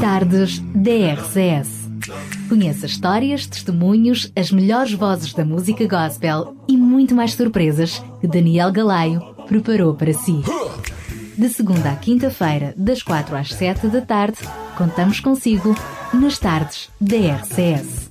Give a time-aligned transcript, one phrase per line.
[0.00, 1.68] Tardes DRCS.
[2.48, 8.72] Conheça histórias, testemunhos, as melhores vozes da música gospel e muito mais surpresas que Daniel
[8.72, 10.40] Galaio preparou para si.
[11.36, 14.38] De segunda à quinta-feira, das quatro às sete da tarde,
[14.78, 15.76] contamos consigo
[16.14, 18.10] nas tardes da RCS.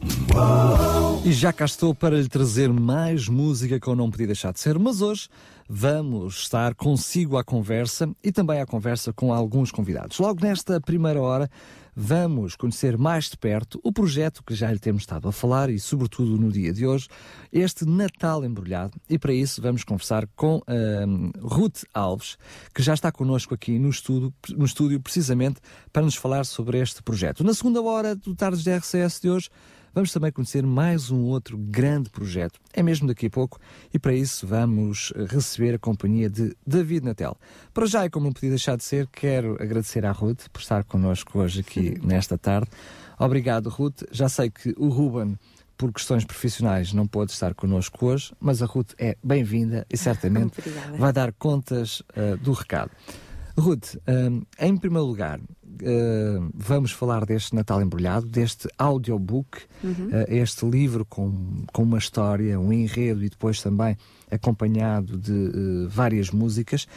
[1.25, 4.59] E já cá estou para lhe trazer mais música que eu não podia deixar de
[4.59, 5.29] ser, mas hoje
[5.71, 10.17] vamos estar consigo à conversa e também à conversa com alguns convidados.
[10.17, 11.47] Logo nesta primeira hora,
[11.95, 15.79] vamos conhecer mais de perto o projeto que já lhe temos estado a falar e,
[15.79, 17.07] sobretudo, no dia de hoje,
[17.53, 18.99] este Natal Embrulhado.
[19.07, 22.35] E para isso, vamos conversar com um, Ruth Alves,
[22.73, 25.59] que já está connosco aqui no estúdio, no estúdio, precisamente
[25.93, 27.43] para nos falar sobre este projeto.
[27.43, 29.49] Na segunda hora do Tardes de RCS de hoje,
[29.93, 32.59] vamos também conhecer mais um outro grande projeto.
[32.73, 33.59] É mesmo daqui a pouco
[33.93, 37.37] e para isso vamos receber a companhia de David Natel.
[37.73, 40.83] Para já, e como não podia deixar de ser, quero agradecer à Ruth por estar
[40.83, 42.69] connosco hoje aqui nesta tarde.
[43.17, 44.03] Obrigado, Ruth.
[44.11, 45.37] Já sei que o Ruben
[45.79, 50.61] por questões profissionais não pôde estar connosco hoje, mas a Ruth é bem-vinda e certamente
[50.99, 52.91] vai dar contas uh, do recado.
[53.59, 60.07] Ruth, um, em primeiro lugar, uh, vamos falar deste Natal Embrulhado, deste audiobook, uhum.
[60.07, 63.97] uh, este livro com, com uma história, um enredo e depois também
[64.31, 66.87] acompanhado de uh, várias músicas.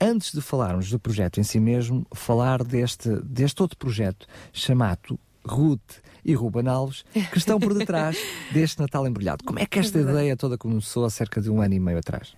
[0.00, 6.00] antes de falarmos do projeto em si mesmo, falar deste, deste outro projeto chamado Ruth
[6.24, 8.16] e Ruben Alves, que estão por detrás
[8.52, 9.44] deste Natal Embrulhado.
[9.44, 11.98] Como é que esta é ideia toda começou há cerca de um ano e meio
[11.98, 12.34] atrás?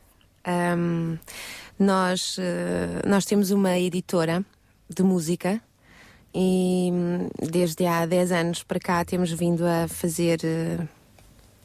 [0.47, 1.19] Um,
[1.79, 2.37] nós,
[3.05, 4.45] nós temos uma editora
[4.89, 5.61] de música
[6.35, 10.79] e hum, desde há 10 anos para cá temos vindo a fazer eh,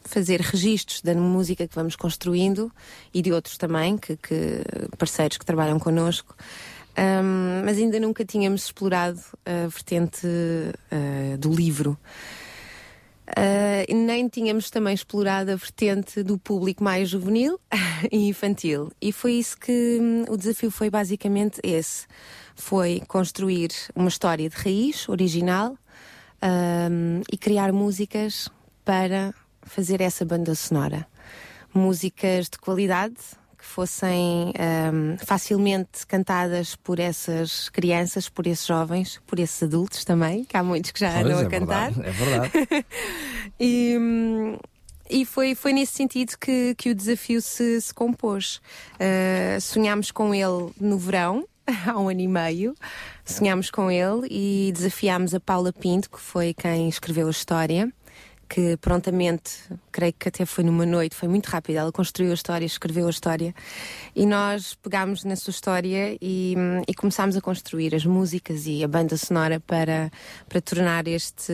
[0.04, 2.72] fazer registros da música que vamos construindo
[3.14, 4.64] e de outros também, que, que
[4.98, 6.36] parceiros que trabalham connosco.
[6.98, 11.98] Um, mas ainda nunca tínhamos explorado a vertente uh, do livro.
[13.38, 17.60] Uh, nem tínhamos também explorado a vertente do público mais juvenil
[18.12, 18.92] e infantil.
[19.02, 22.08] E foi isso que um, o desafio foi basicamente esse
[22.60, 25.78] foi construir uma história de raiz, original,
[26.44, 28.50] um, e criar músicas
[28.84, 31.08] para fazer essa banda sonora.
[31.74, 33.16] Músicas de qualidade,
[33.60, 34.54] que fossem
[34.94, 40.64] um, facilmente cantadas por essas crianças, por esses jovens, por esses adultos também, que há
[40.64, 41.92] muitos que já pois, andam é a cantar.
[41.92, 42.86] Verdade, é verdade.
[43.60, 44.58] e, hum,
[45.10, 48.62] e foi, foi nesse sentido que, que o desafio se, se compôs.
[48.96, 51.46] Uh, sonhámos com ele no verão,
[51.86, 52.76] há um ano e meio.
[53.26, 57.92] Sonhámos com ele e desafiámos a Paula Pinto, que foi quem escreveu a história,
[58.50, 59.52] que prontamente,
[59.92, 61.78] creio que até foi numa noite, foi muito rápido.
[61.78, 63.54] Ela construiu a história, escreveu a história
[64.16, 66.56] e nós pegámos na sua história e,
[66.88, 70.12] e começámos a construir as músicas e a banda sonora para,
[70.48, 71.54] para tornar este,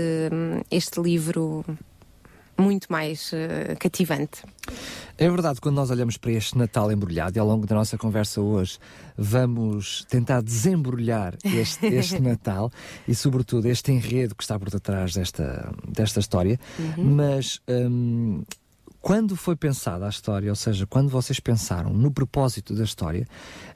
[0.71, 1.65] este livro
[2.57, 4.43] muito mais uh, cativante.
[5.17, 8.41] É verdade, quando nós olhamos para este Natal embrulhado, e ao longo da nossa conversa
[8.41, 8.77] hoje
[9.17, 12.71] vamos tentar desembrulhar este, este Natal
[13.07, 17.15] e, sobretudo, este enredo que está por detrás desta, desta história, uhum.
[17.15, 17.61] mas.
[17.67, 18.43] Um,
[19.05, 23.27] quando foi pensada a história, ou seja, quando vocês pensaram no propósito da história,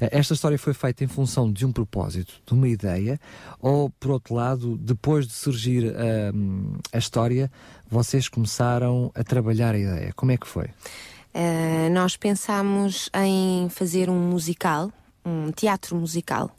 [0.01, 3.19] eh, esta história foi feita em função de um propósito, de uma ideia,
[3.62, 5.94] ou, por outro lado, depois de surgir
[6.34, 7.51] um, a história,
[7.88, 10.13] vocês começaram a trabalhar a ideia?
[10.16, 10.66] Como é que foi?
[10.66, 14.91] Uh, nós pensámos em fazer um musical,
[15.23, 16.50] um teatro musical.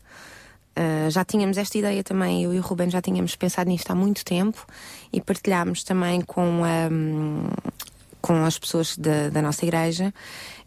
[0.79, 3.97] Uh, já tínhamos esta ideia também, eu e o Ruben já tínhamos pensado nisto há
[3.97, 4.65] muito tempo
[5.13, 7.49] e partilhámos também com um,
[8.21, 10.13] com as pessoas da, da nossa igreja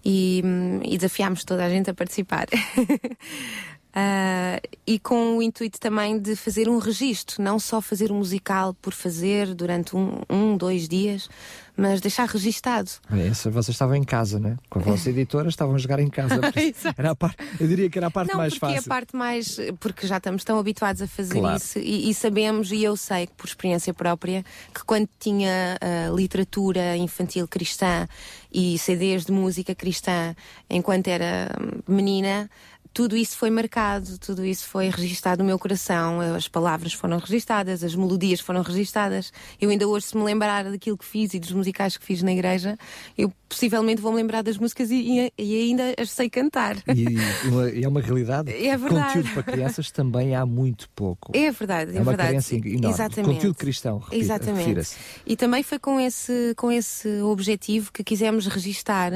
[0.03, 0.43] e,
[0.83, 2.47] e desafiámos toda a gente a participar.
[3.95, 8.73] Uh, e com o intuito também de fazer um registro, não só fazer um musical
[8.73, 11.29] por fazer durante um, um dois dias,
[11.77, 12.89] mas deixar registado.
[13.11, 14.57] É, vocês estavam em casa, né?
[14.67, 16.39] Com a vossa editora estavam a jogar em casa.
[16.97, 18.77] era a parte, eu diria que era a parte não, mais fácil.
[18.77, 19.57] É a parte mais.
[19.79, 21.57] Porque já estamos tão habituados a fazer claro.
[21.57, 26.97] isso e, e, sabemos, e eu sei por experiência própria, que quando tinha uh, literatura
[26.97, 28.07] infantil cristã
[28.51, 30.35] e CDs de música cristã
[30.69, 31.49] enquanto era
[31.87, 32.49] menina
[32.93, 37.83] tudo isso foi marcado, tudo isso foi registado no meu coração, as palavras foram registadas,
[37.83, 39.33] as melodias foram registadas.
[39.59, 42.31] Eu ainda hoje, se me lembrar daquilo que fiz e dos musicais que fiz na
[42.31, 42.77] igreja,
[43.17, 46.77] eu possivelmente vou me lembrar das músicas e, e ainda as sei cantar.
[46.95, 48.53] E, e, é uma realidade.
[48.63, 49.07] É verdade.
[49.07, 51.31] Conteúdo para crianças também há muito pouco.
[51.35, 52.29] É verdade, é, é uma verdade.
[52.29, 52.87] carência enorme.
[52.87, 53.33] Exatamente.
[53.35, 54.95] Conteúdo cristão, repita, Exatamente.
[55.25, 59.11] E também foi com esse, com esse objetivo que quisemos registar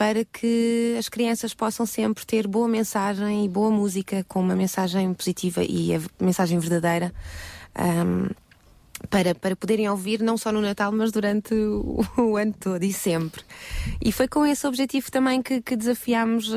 [0.00, 5.12] para que as crianças possam sempre ter boa mensagem e boa música com uma mensagem
[5.12, 7.12] positiva e a mensagem verdadeira.
[7.78, 8.30] Um,
[9.08, 12.92] para, para poderem ouvir não só no Natal, mas durante o, o ano todo e
[12.92, 13.42] sempre.
[14.00, 16.56] E foi com esse objetivo também que, que desafiámos uh,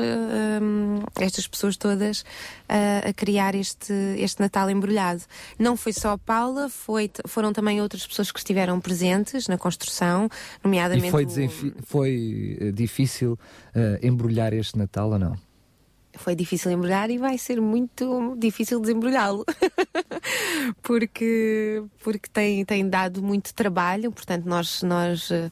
[0.62, 5.22] um, estas pessoas todas uh, a criar este, este Natal embrulhado.
[5.58, 10.28] Não foi só a Paula, foi, foram também outras pessoas que estiveram presentes na construção,
[10.62, 11.08] nomeadamente.
[11.08, 11.50] E foi, o...
[11.84, 15.36] foi eh, difícil uh, embrulhar este Natal ou não?
[16.16, 19.44] Foi difícil embrulhar e vai ser muito difícil desembrulhá-lo.
[20.82, 25.50] porque porque tem, tem dado muito trabalho, portanto, nós, nós, eh,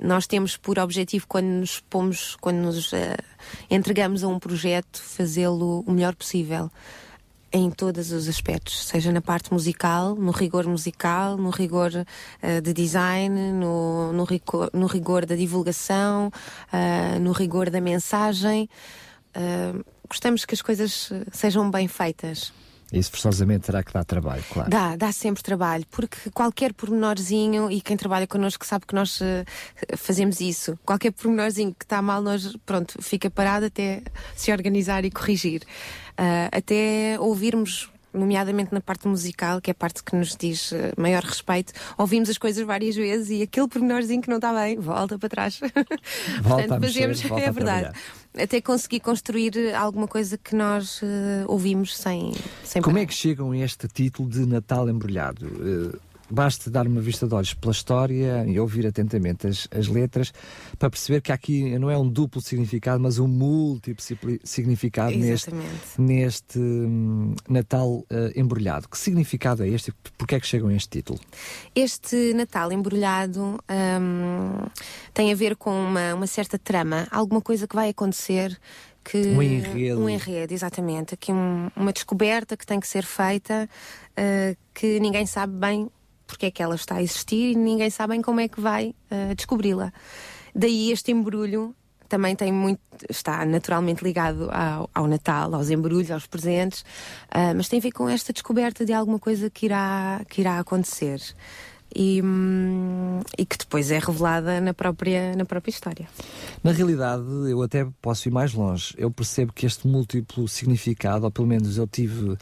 [0.00, 2.96] nós temos por objetivo, quando nos pomos, quando nos uh,
[3.70, 6.70] entregamos a um projeto, fazê-lo o melhor possível.
[7.50, 12.72] Em todos os aspectos, seja na parte musical, no rigor musical, no rigor uh, de
[12.74, 16.30] design, no, no, rigor, no rigor da divulgação,
[16.72, 18.68] uh, no rigor da mensagem.
[19.38, 22.52] Uh, gostamos que as coisas sejam bem feitas.
[22.92, 24.70] Isso forçosamente terá que dar trabalho, claro.
[24.70, 29.44] Dá, dá sempre trabalho, porque qualquer pormenorzinho, e quem trabalha connosco sabe que nós uh,
[29.96, 34.02] fazemos isso, qualquer pormenorzinho que está mal, nós, pronto, fica parado até
[34.34, 35.62] se organizar e corrigir.
[36.12, 41.22] Uh, até ouvirmos nomeadamente na parte musical, que é a parte que nos diz maior
[41.22, 45.28] respeito, ouvimos as coisas várias vezes e aquele pormenorzinho que não está bem, volta para
[45.28, 45.60] trás.
[46.42, 47.92] Volta Portanto, fazemos, é verdade.
[48.36, 51.06] Até conseguir construir alguma coisa que nós uh,
[51.46, 52.32] ouvimos sem,
[52.62, 53.04] sem Como parar.
[53.04, 55.46] é que chegam a este título de Natal Embrulhado?
[55.46, 55.98] Uh,
[56.30, 60.32] Basta dar uma vista de olhos pela história e ouvir atentamente as, as letras
[60.78, 64.02] para perceber que aqui não é um duplo significado, mas um múltiplo
[64.44, 65.50] significado neste,
[65.98, 68.88] neste hum, Natal uh, embrulhado.
[68.88, 69.92] Que significado é este?
[70.16, 71.18] Porquê é que chegam a este título?
[71.74, 74.66] Este Natal embrulhado hum,
[75.14, 78.58] tem a ver com uma, uma certa trama, alguma coisa que vai acontecer
[79.04, 80.00] que um enredo.
[80.00, 81.14] Um enredo, exatamente.
[81.14, 83.68] Aqui um, uma descoberta que tem que ser feita
[84.12, 85.88] uh, que ninguém sabe bem
[86.28, 89.34] porque é que ela está a existir e ninguém sabe como é que vai uh,
[89.34, 89.92] descobri-la.
[90.54, 91.74] Daí este embrulho
[92.08, 96.82] também tem muito, está naturalmente ligado ao, ao Natal, aos embrulhos, aos presentes,
[97.34, 100.58] uh, mas tem a ver com esta descoberta de alguma coisa que irá, que irá
[100.58, 101.20] acontecer.
[101.94, 106.06] E, hum, e, que depois é revelada na própria, na própria história.
[106.62, 108.94] Na realidade, eu até posso ir mais longe.
[108.98, 112.38] Eu percebo que este múltiplo significado, ou pelo menos eu tive uh,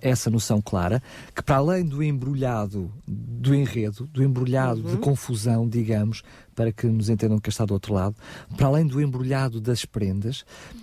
[0.00, 1.02] essa noção clara,
[1.34, 4.90] que para além do embrulhado do enredo, do embrulhado uhum.
[4.90, 6.22] de confusão, digamos,
[6.54, 8.16] para que nos entendam que está do outro lado,
[8.56, 10.40] para além do embrulhado das prendas,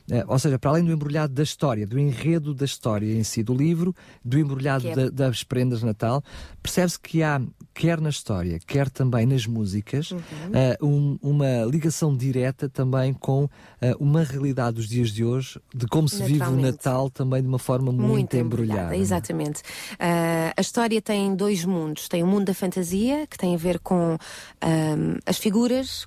[0.10, 3.44] uh, ou seja, para além do embrulhado da história, do enredo da história em si,
[3.44, 4.96] do livro, do embrulhado é...
[4.96, 6.24] da, das prendas de Natal,
[6.62, 7.42] percebe-se que há,
[7.74, 10.20] quer na história, quer também nas músicas, uhum.
[10.20, 13.50] uh, um, uma ligação direta também com uh,
[14.00, 17.60] uma realidade dos dias de hoje, de como se vive o Natal também de uma
[17.60, 18.70] forma muito, muito embrulhada.
[18.70, 18.96] embrulhada.
[18.96, 19.00] É?
[19.00, 19.62] Exatamente.
[19.94, 22.08] Uh, a história tem dois mundos.
[22.08, 24.18] Tem o mundo da fantasia, que tem a ver com
[25.26, 25.60] as figuras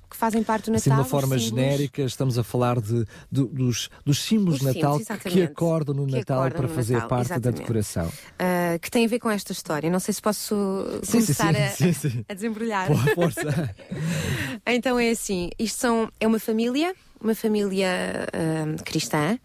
[0.09, 0.77] que fazem parte do Natal.
[0.77, 4.99] Assim, de uma forma genérica, estamos a falar de, de dos, dos símbolos de Natal
[4.99, 7.55] que acordam no que Natal acordam para no fazer Natal, parte exatamente.
[7.55, 8.07] da decoração.
[8.07, 9.89] Uh, que tem a ver com esta história.
[9.89, 10.55] Não sei se posso
[11.03, 12.87] sim, começar sim, sim, a, a, desembrulhar.
[12.87, 13.75] Boa força.
[14.65, 16.93] então é assim, isto são, é uma família,
[17.23, 19.39] uma família uh, cristã,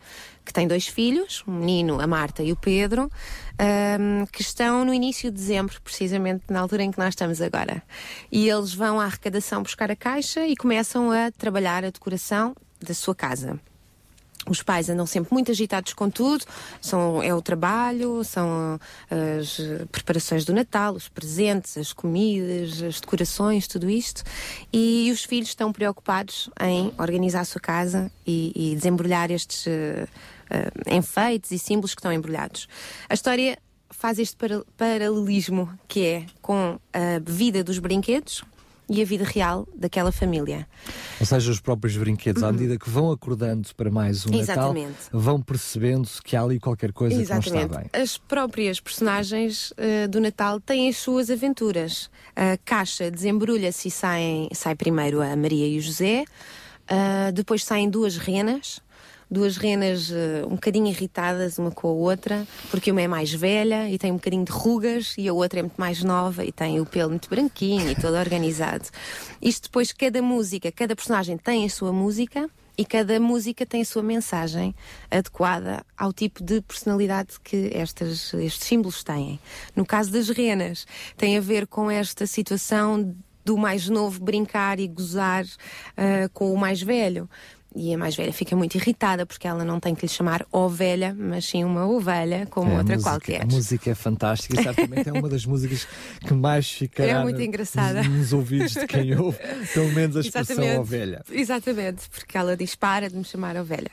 [0.45, 3.11] que tem dois filhos, um menino, a Marta e o Pedro,
[4.01, 7.83] um, que estão no início de dezembro, precisamente na altura em que nós estamos agora.
[8.33, 12.95] E eles vão à arrecadação buscar a caixa e começam a trabalhar a decoração da
[12.95, 13.61] sua casa.
[14.47, 16.45] Os pais andam sempre muito agitados com tudo,
[16.81, 18.81] são, é o trabalho, são
[19.11, 24.23] as preparações do Natal, os presentes, as comidas, as decorações, tudo isto.
[24.73, 30.09] E os filhos estão preocupados em organizar a sua casa e, e desembrulhar estes uh,
[30.91, 32.69] enfeites e símbolos que estão embrulhados.
[33.09, 33.59] A história
[33.91, 34.37] faz este
[34.77, 38.45] paralelismo que é com a vida dos brinquedos,
[38.89, 40.67] e a vida real daquela família.
[41.21, 44.87] Ou seja, os próprios brinquedos, à medida que vão acordando para mais um Exatamente.
[45.05, 47.51] Natal, vão percebendo que há ali qualquer coisa Exatamente.
[47.51, 48.03] que não está bem.
[48.03, 52.11] As próprias personagens uh, do Natal têm as suas aventuras.
[52.35, 56.25] A caixa desembrulha-se e sai, sai primeiro a Maria e o José,
[56.91, 58.81] uh, depois saem duas renas
[59.31, 63.89] duas renas uh, um bocadinho irritadas uma com a outra, porque uma é mais velha
[63.89, 66.81] e tem um bocadinho de rugas e a outra é muito mais nova e tem
[66.81, 68.89] o pelo muito branquinho e todo organizado.
[69.41, 73.85] Isto depois, cada música, cada personagem tem a sua música e cada música tem a
[73.85, 74.73] sua mensagem
[75.11, 79.41] adequada ao tipo de personalidade que estas, estes símbolos têm.
[79.75, 84.87] No caso das renas, tem a ver com esta situação do mais novo brincar e
[84.87, 87.29] gozar uh, com o mais velho
[87.79, 91.15] e a mais velha fica muito irritada porque ela não tem que lhe chamar ovelha,
[91.17, 93.43] mas sim uma ovelha, como É, outra música- qualquer.
[93.43, 95.87] A música é fantástica e certamente é uma das músicas
[96.27, 98.03] que mais ficará É muito engraçada.
[98.03, 99.39] Nos, nos ouvidos de quem ouve,
[99.73, 100.79] pelo menos a expressão Exatamente.
[100.81, 101.23] ovelha.
[101.31, 103.91] Exatamente, porque ela diz para de me chamar ovelha.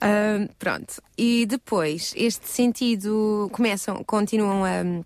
[0.00, 1.02] Ahm, pronto.
[1.18, 5.04] E depois, este sentido, começam, continuam a,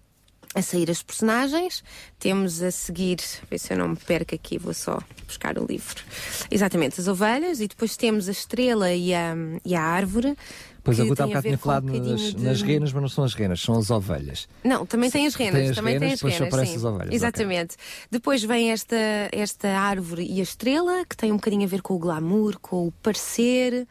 [0.58, 1.82] a sair as personagens.
[2.18, 3.18] Temos a seguir,
[3.50, 6.02] ver se eu não me perco aqui, vou só buscar o livro.
[6.50, 9.34] Exatamente, as ovelhas, e depois temos a estrela e a,
[9.64, 10.36] e a árvore.
[10.82, 13.08] Pois a Guta há bocado tinha um falado bocadinho nas, de- nas renas, mas não
[13.10, 14.48] são as renas, são as ovelhas.
[14.64, 15.60] Não, também tem as renas.
[15.60, 16.68] Tem as também renas, tem as renas.
[16.68, 16.76] sim.
[16.76, 17.14] as ovelhas.
[17.14, 17.76] Exatamente.
[18.10, 18.96] Depois vem esta,
[19.30, 22.86] esta árvore e a estrela, que tem um bocadinho a ver com o glamour, com
[22.86, 23.86] o parecer,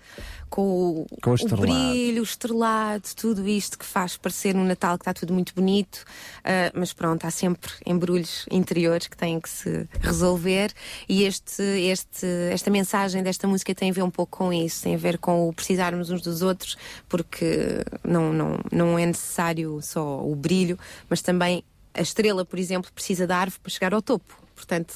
[0.49, 4.97] com o, Com o o brilho, o estrelado, tudo isto que faz parecer no Natal
[4.97, 6.03] que está tudo muito bonito.
[6.43, 10.73] Ah, mas pronto, há sempre embrulhos interiores que têm que se resolver.
[11.07, 14.95] E este, este, esta mensagem desta música tem a ver um pouco com isso, tem
[14.95, 16.77] a ver com o precisarmos uns dos outros,
[17.07, 20.77] porque não, não, não é necessário só o brilho,
[21.09, 21.63] mas também
[21.93, 24.37] a estrela, por exemplo, precisa da árvore para chegar ao topo.
[24.55, 24.93] Portanto,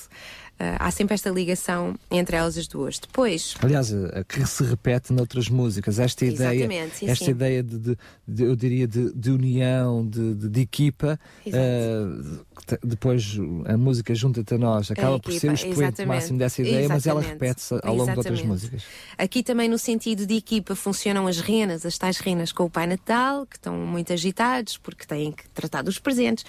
[0.79, 2.99] há sempre esta ligação entre elas as duas.
[2.99, 7.31] Depois, Aliás, a- a que se repete noutras músicas, esta ideia, Exatamente, sim, esta sim.
[7.31, 11.19] ideia de, de- de- eu diria, de, de união, de, equipa,
[12.65, 16.07] te- depois a música junta-te a nós, acaba por ser o expoente exatamente.
[16.07, 17.41] máximo dessa ideia, mas ela Exatamente.
[17.43, 18.47] repete-se ao longo de outras Exatamente.
[18.47, 18.83] músicas.
[19.17, 22.87] Aqui também no sentido de equipa funcionam as renas, as tais renas com o Pai
[22.87, 26.45] Natal, que estão muito agitados porque têm que tratar dos presentes.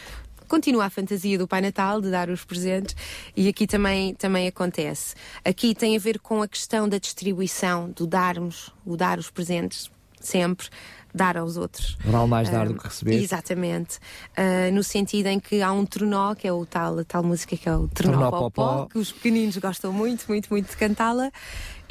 [0.53, 2.95] Continua a fantasia do Pai Natal de dar os presentes
[3.35, 5.15] e aqui também, também acontece.
[5.43, 9.91] Aqui tem a ver com a questão da distribuição, do darmos, o dar os presentes
[10.21, 10.69] sempre,
[11.15, 11.97] dar aos outros.
[12.05, 13.15] Vale mais dar Ah, do que receber.
[13.15, 13.99] Exatamente.
[14.37, 17.57] Ah, no sentido em que há um trenó, que é o tal, a tal música
[17.57, 18.87] que é o trenó Trenó popó.
[18.93, 21.33] que os pequeninos gostam muito, muito, muito de cantá-la.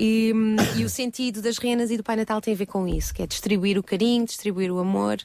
[0.03, 2.87] E, hum, e o sentido das renas e do Pai Natal tem a ver com
[2.87, 5.19] isso, que é distribuir o carinho, distribuir o amor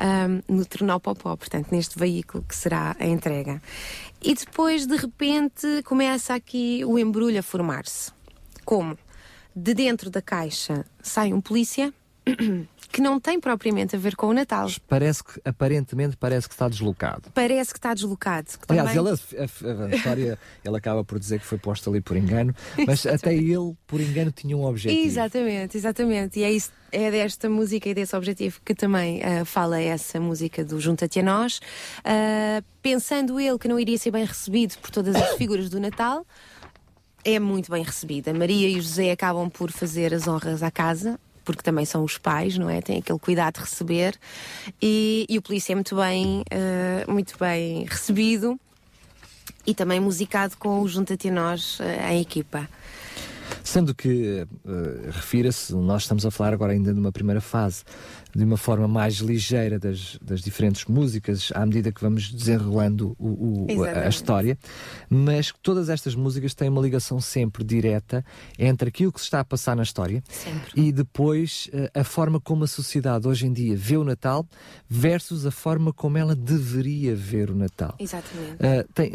[0.00, 3.60] hum, no trenó popó, portanto, neste veículo que será a entrega.
[4.22, 8.12] E depois, de repente, começa aqui o embrulho a formar-se.
[8.64, 8.96] Como?
[9.56, 11.92] De dentro da caixa sai um polícia
[12.92, 14.68] que não tem propriamente a ver com o Natal.
[14.88, 17.30] Parece que, aparentemente, parece que está deslocado.
[17.32, 18.48] Parece que está deslocado.
[18.48, 21.88] que Aliás, também- ele, a, a- a história, ele acaba por dizer que foi posto
[21.88, 22.54] ali por engano,
[22.86, 25.06] mas até ele, por engano, tinha um objetivo.
[25.06, 26.40] Exatamente, exatamente.
[26.40, 30.64] E é, isso, é desta música e desse objetivo que também ah, fala essa música
[30.64, 31.60] do Junta-te a Nós.
[32.04, 36.26] Ah, pensando ele que não iria ser bem recebido por todas as figuras do Natal,
[37.24, 38.32] é muito bem recebida.
[38.34, 41.20] Maria e José acabam por fazer as honras à casa.
[41.50, 42.80] Porque também são os pais, não é?
[42.80, 44.18] Têm aquele cuidado de receber.
[44.80, 48.58] E, e o polícia é muito bem, ah, muito bem recebido
[49.66, 52.68] e também musicado com o Junta-te Nós ah, em equipa.
[53.70, 57.84] Sendo que, eh, refira-se, nós estamos a falar agora ainda de uma primeira fase,
[58.34, 63.66] de uma forma mais ligeira das, das diferentes músicas, à medida que vamos desenrolando o-
[63.78, 64.58] o- a- história,
[65.08, 68.24] mas que todas estas músicas têm uma ligação sempre direta
[68.58, 70.72] entre aquilo que se está a passar na história Sempre.
[70.74, 74.44] e depois eh, a forma como a sociedade hoje em dia vê o Natal
[74.88, 77.94] versus a forma como ela deveria ver o Natal.
[78.00, 78.54] Exatamente.
[78.54, 79.12] Uh, tem,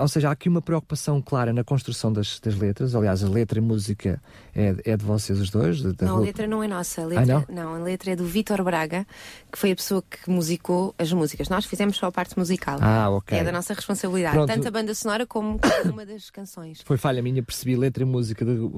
[0.00, 2.94] ou seja, há aqui uma preocupação clara na construção das, das letras.
[2.94, 4.20] Aliás, a letra e música
[4.54, 5.80] é, é de vocês os dois.
[5.82, 7.02] de- Não, a letra não é nossa.
[7.02, 7.74] A letra, Ah, não?
[7.74, 9.06] a letra é do Vítor Braga,
[9.52, 11.48] que foi a pessoa que musicou as músicas.
[11.48, 12.78] Nós fizemos só a parte musical.
[12.80, 13.38] Ah, ok.
[13.38, 14.34] É da nossa responsabilidade.
[14.34, 14.48] Pronto.
[14.52, 16.80] Tanto a banda sonora como uma das canções.
[16.84, 18.76] Foi falha minha, percebi letra e música de uh,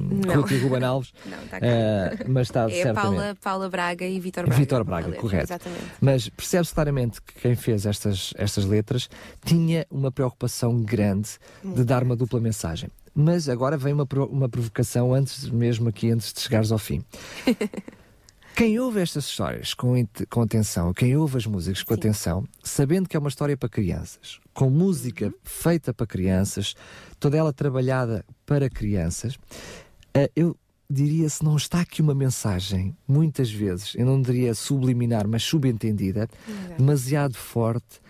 [0.00, 0.42] Não.
[0.42, 1.66] Ruth e Ruben Alves, Não, está cá.
[1.66, 2.94] uh, mas está É certamente.
[3.02, 4.60] Paula, Paula Braga e Vítor Braga.
[4.60, 5.44] Vítor a Braga, correto.
[5.44, 5.84] Exatamente.
[6.00, 9.08] Mas percebe-se claramente que quem fez estas, estas letras
[9.44, 10.35] tinha uma preocupação
[10.82, 11.30] grande
[11.64, 12.90] de dar uma dupla mensagem.
[13.14, 17.02] Mas agora vem uma, uma provocação antes mesmo aqui, antes de chegares ao fim.
[18.56, 19.92] Quem ouve estas histórias com,
[20.30, 24.40] com atenção, quem ouve as músicas com atenção, sabendo que é uma história para crianças,
[24.54, 26.74] com música feita para crianças,
[27.20, 29.38] toda ela trabalhada para crianças,
[30.14, 30.56] eh, eu
[30.88, 36.26] diria se não está aqui uma mensagem, muitas vezes, eu não diria subliminar, mas subentendida,
[36.78, 38.00] demasiado forte,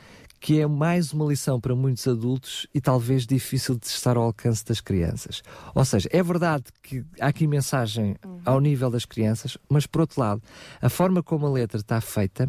[0.47, 4.65] que é mais uma lição para muitos adultos e talvez difícil de estar ao alcance
[4.65, 5.43] das crianças.
[5.75, 10.21] Ou seja, é verdade que há aqui mensagem ao nível das crianças, mas por outro
[10.21, 10.41] lado,
[10.81, 12.49] a forma como a letra está feita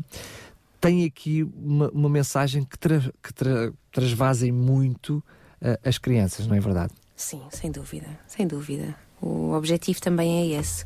[0.79, 5.17] tem aqui uma, uma mensagem que, tra, que tra, trasvasem muito
[5.59, 6.93] uh, as crianças, não é verdade?
[7.15, 8.95] Sim, sem dúvida, sem dúvida.
[9.19, 10.85] O objetivo também é esse.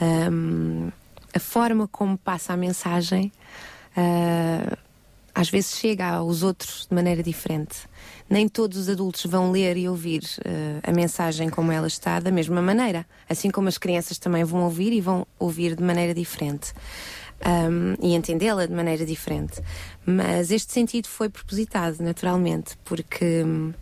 [0.00, 0.90] Ahm,
[1.32, 3.30] a forma como passa a mensagem,
[3.96, 4.76] ah,
[5.38, 7.88] às vezes chega aos outros de maneira diferente.
[8.28, 12.32] Nem todos os adultos vão ler e ouvir uh, a mensagem como ela está da
[12.32, 13.06] mesma maneira.
[13.30, 16.72] Assim como as crianças também vão ouvir e vão ouvir de maneira diferente.
[17.70, 19.62] Um, e entendê-la de maneira diferente.
[20.04, 23.44] Mas este sentido foi propositado, naturalmente, porque.
[23.44, 23.72] Um,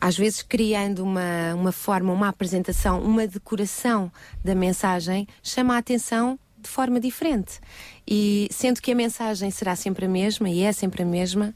[0.00, 4.12] às vezes criando uma, uma forma, uma apresentação, uma decoração
[4.44, 7.60] da mensagem, chama a atenção de forma diferente.
[8.06, 11.54] E sendo que a mensagem será sempre a mesma, e é sempre a mesma,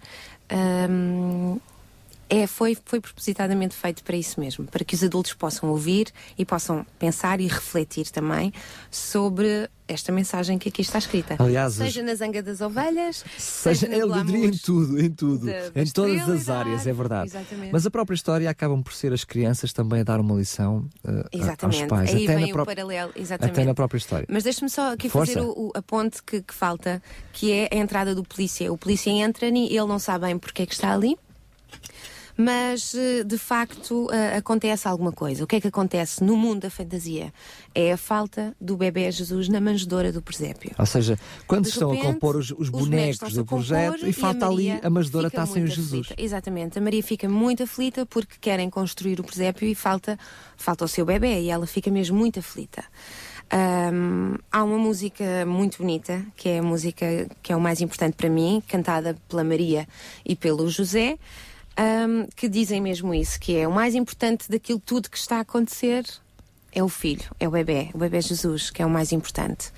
[0.89, 1.59] hum,
[2.29, 6.45] é, foi, foi propositadamente feito para isso mesmo, para que os adultos possam ouvir e
[6.45, 8.53] possam pensar e refletir também
[8.89, 11.37] sobre esta mensagem que aqui está escrita.
[11.39, 15.87] Aliás, seja na zanga das ovelhas, seja, seja eu diria em tudo, em tudo, em
[15.87, 17.31] todas as áreas, é verdade.
[17.31, 17.73] Exatamente.
[17.73, 21.65] Mas a própria história acabam por ser as crianças também a dar uma lição uh,
[21.65, 22.15] aos pais.
[22.15, 23.53] Aí até vem na o paralelo, exatamente.
[23.53, 24.27] Até na própria história.
[24.31, 25.35] Mas deixe-me só aqui Força.
[25.35, 28.73] fazer o, o, a ponte que, que falta, que é a entrada do polícia.
[28.73, 31.17] O polícia entra e ele não sabe bem porque é que está ali
[32.37, 35.45] mas eh, de facto eh, acontece alguma coisa.
[35.45, 37.33] O que é que acontece no mundo da fantasia?
[37.75, 40.73] É a falta do bebê Jesus na manjedoura do presépio.
[40.79, 44.13] Ou seja, quando De estão repente, a compor os, os os bonecos do projeto e
[44.13, 46.07] falta a ali a manjedoura está sem o Jesus.
[46.07, 46.23] aflita.
[46.23, 46.79] Exatamente.
[46.79, 50.19] A Maria fica muito aflita porque querem construir o presépio e falta,
[50.57, 52.85] falta o seu bebê e ela fica mesmo muito aflita.
[53.53, 58.15] Um, há uma música muito bonita, que é a música que é o mais importante
[58.15, 59.89] para mim, cantada pela Maria
[60.25, 61.19] e pelo José,
[61.81, 65.41] um, que dizem mesmo isso, que é o mais importante daquilo tudo que está a
[65.41, 66.05] acontecer
[66.73, 69.73] é o filho, é o bebê, o bebê Jesus, que é o mais importante.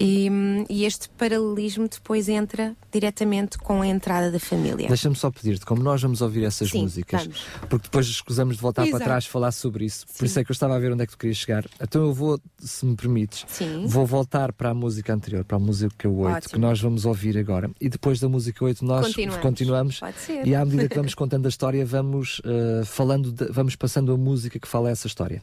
[0.00, 0.28] E,
[0.70, 4.86] e este paralelismo depois entra diretamente com a entrada da família.
[4.88, 7.44] Deixa-me só pedir-te, como nós vamos ouvir essas Sim, músicas, vamos.
[7.68, 8.96] porque depois escusamos de voltar Exato.
[8.98, 10.06] para trás falar sobre isso.
[10.06, 10.24] Por Sim.
[10.26, 11.64] isso é que eu estava a ver onde é que tu querias chegar.
[11.80, 13.86] Então eu vou, se me permites, Sim.
[13.86, 16.52] vou voltar para a música anterior, para a música 8, Ótimo.
[16.52, 17.68] que nós vamos ouvir agora.
[17.80, 19.42] E depois da música 8 nós Continuamos.
[19.42, 20.00] continuamos.
[20.44, 24.16] E à medida que vamos contando a história, vamos uh, falando, de- vamos passando a
[24.16, 25.42] música que fala essa história.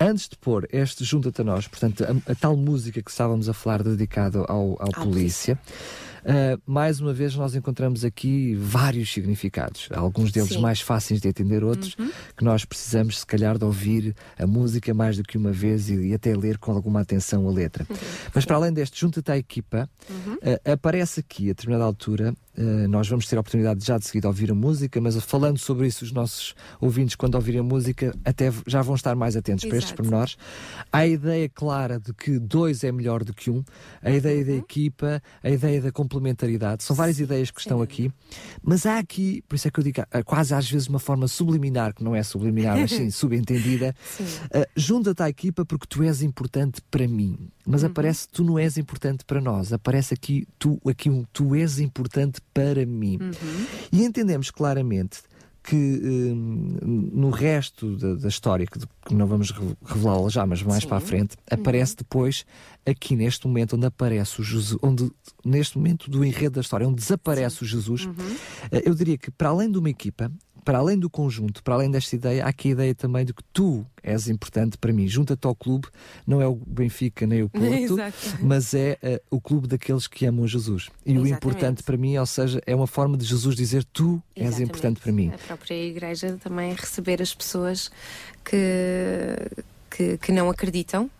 [0.00, 3.52] Antes de pôr este Junta-te a nós, portanto, a, a tal música que estávamos a
[3.52, 5.58] falar dedicado ao, ao polícia.
[6.22, 10.60] Uh, mais uma vez, nós encontramos aqui vários significados, alguns deles Sim.
[10.60, 11.96] mais fáceis de entender, outros
[12.36, 15.94] que nós precisamos, se calhar, de ouvir a música mais do que uma vez e,
[16.08, 17.86] e até ler com alguma atenção a letra.
[18.32, 23.08] Mas para além deste, junta-te à equipa, uh, aparece aqui, a determinada altura, uh, nós
[23.08, 26.04] vamos ter a oportunidade já de seguida de ouvir a música, mas falando sobre isso,
[26.04, 29.90] os nossos ouvintes, quando ouvirem a música, até já vão estar mais atentos para estes
[29.90, 30.02] Exato.
[30.02, 30.36] pormenores.
[30.92, 33.64] Há a ideia clara de que dois é melhor do que um,
[34.00, 36.84] a ideia da equipa, a ideia da complementaridade.
[36.84, 38.12] São várias ideias que estão aqui,
[38.62, 41.94] mas há aqui, por isso é que eu digo, quase às vezes uma forma subliminar,
[41.94, 43.94] que não é subliminar, mas sim subentendida.
[44.20, 47.38] Uh, Junta-te à equipa porque tu és importante para mim.
[47.66, 49.72] Mas aparece tu não és importante para nós.
[49.72, 53.18] Aparece aqui tu, aqui um tu és importante para mim.
[53.90, 55.22] E entendemos claramente
[55.62, 56.76] que hum,
[57.12, 60.88] no resto da, da história, que, que não vamos re- revelá-la já, mas mais Sim.
[60.88, 62.44] para a frente, aparece depois,
[62.84, 65.10] aqui neste momento, onde aparece o Jesus, onde,
[65.44, 68.08] neste momento do enredo da história, onde desaparece o Jesus,
[68.72, 70.30] eh, eu diria que para além de uma equipa,
[70.64, 73.42] para além do conjunto, para além desta ideia, há aqui a ideia também de que
[73.52, 75.08] tu és importante para mim.
[75.08, 75.88] Junta-te ao clube,
[76.26, 77.96] não é o Benfica nem o Porto,
[78.40, 80.88] mas é eh, o clube daqueles que amam Jesus.
[81.04, 81.32] E o Exatamente.
[81.32, 84.68] importante para mim, ou seja, é uma forma de Jesus dizer tu és Exatamente.
[84.68, 85.32] importante para mim.
[85.34, 87.90] A própria igreja também receber as pessoas
[88.44, 88.56] que,
[89.90, 91.10] que, que não acreditam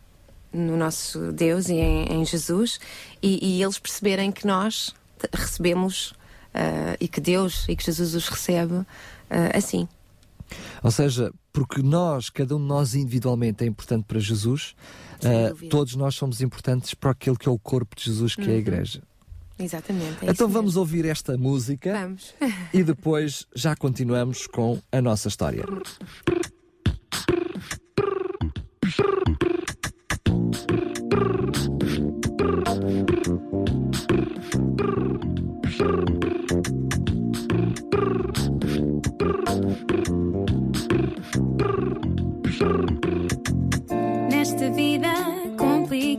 [0.53, 2.79] no nosso Deus e em, em Jesus
[3.23, 4.95] e, e eles perceberem que nós
[5.33, 6.15] recebemos
[6.55, 8.85] ah, e que Deus e que Jesus os recebe
[9.33, 9.88] ah, assim.
[10.83, 14.75] Ou seja, porque nós, cada um de nós individualmente é importante para Jesus,
[15.21, 15.71] dúvida.
[15.71, 18.59] todos nós somos importantes para aquele que é o corpo de Jesus, que é a
[18.59, 19.03] igreja.
[19.59, 20.27] Exatamente.
[20.27, 20.81] é então vamos mesmo.
[20.81, 22.35] ouvir esta música Vamos.
[22.73, 25.64] e depois já continuamos com a nossa história.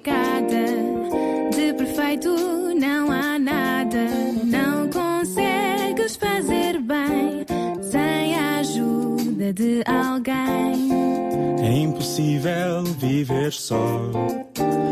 [0.04, 0.66] complicada,
[1.56, 2.30] de perfeito
[2.76, 4.06] não há nada.
[4.44, 7.46] Não consegues fazer bem
[7.82, 10.92] sem a ajuda de alguém.
[11.62, 14.12] É impossível viver só.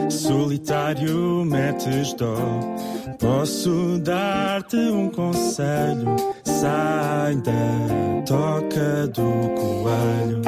[0.10, 2.36] Solitário metes dó.
[3.20, 6.16] Posso dar-te um conselho.
[6.44, 10.42] Sai da toca do coelho.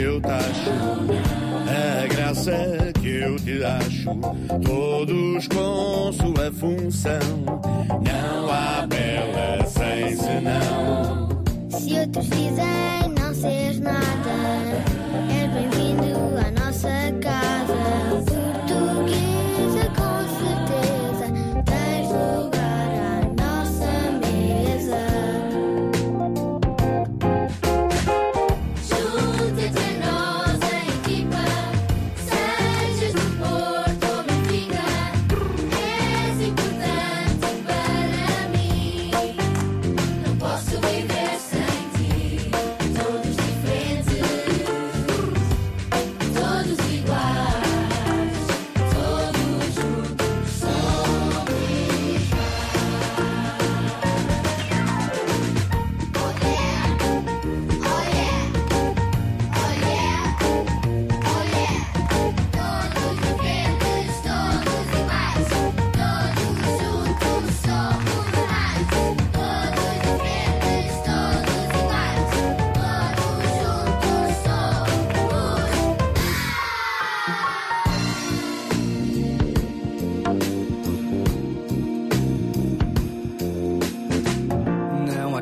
[0.00, 0.70] Eu tacho
[1.68, 4.10] a graça que eu te acho,
[4.64, 7.18] todos com sua função.
[8.02, 11.28] Não há bela sem senão.
[11.70, 14.84] Se outros dizem não seres nada,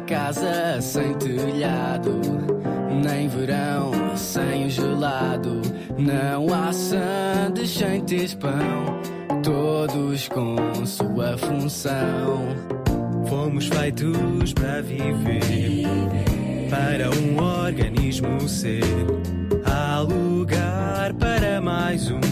[0.09, 2.19] casa sem telhado,
[3.05, 5.61] nem verão sem o gelado.
[5.99, 8.03] Não há sandes sem
[8.35, 12.47] pão, todos com sua função.
[13.27, 15.85] Fomos feitos para viver,
[16.71, 18.81] para um organismo ser.
[19.67, 22.28] Há lugar para mais um,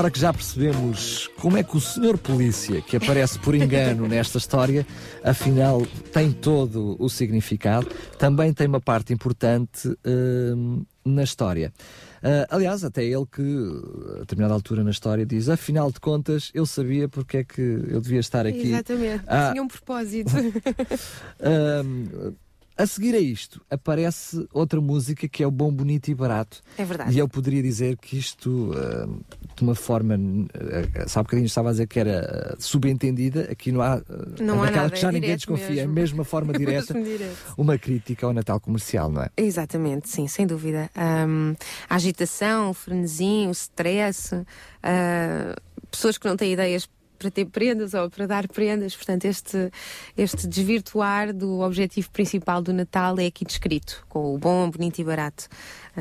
[0.00, 4.38] Agora que já percebemos como é que o senhor polícia, que aparece por engano nesta
[4.38, 4.86] história,
[5.22, 7.86] afinal tem todo o significado,
[8.18, 11.70] também tem uma parte importante hum, na história.
[12.22, 13.42] Ah, aliás, até ele que,
[14.16, 18.00] a determinada altura na história, diz: afinal de contas, eu sabia porque é que eu
[18.00, 18.68] devia estar aqui.
[18.68, 19.24] Exatamente.
[19.26, 19.50] Ah.
[19.50, 20.32] Tinha um propósito.
[21.42, 22.32] Ahm,
[22.82, 26.62] a seguir a isto, aparece outra música que é o Bom, Bonito e Barato.
[26.78, 27.12] É verdade.
[27.14, 29.20] E eu poderia dizer que isto, ahm,
[29.54, 33.82] de uma forma, uh, sabe, bocadinho estava a dizer que era uh, subentendida, aqui não
[33.82, 35.92] há, uh, Não há daquela nada, que já é ninguém desconfia, é mesmo.
[35.92, 37.36] mesmo a forma direta, Mesmo direto.
[37.58, 39.28] uma crítica ao Natal comercial, não é?
[39.36, 40.90] Exatamente, sim, sem dúvida.
[40.96, 41.54] Ahm,
[41.88, 44.34] a agitação, o frenesim, o stress,
[44.82, 45.54] ah,
[45.90, 46.88] pessoas que não têm ideias
[47.20, 49.70] para ter prendas ou para dar prendas, portanto, este,
[50.16, 55.04] este desvirtuar do objetivo principal do Natal é aqui descrito, com o bom, bonito e
[55.04, 55.46] barato.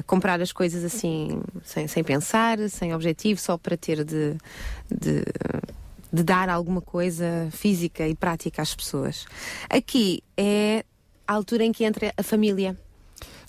[0.07, 4.37] Comprar as coisas assim, sem, sem pensar, sem objetivo, só para ter de,
[4.89, 5.23] de
[6.11, 9.25] de dar alguma coisa física e prática às pessoas.
[9.69, 10.83] Aqui é
[11.27, 12.75] a altura em que entra a família.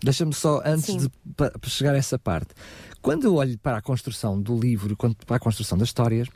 [0.02, 0.98] Deixa-me só, antes Sim.
[0.98, 2.48] de pa- para chegar a essa parte,
[3.00, 6.28] quando eu olho para a construção do livro, quando, para a construção das histórias,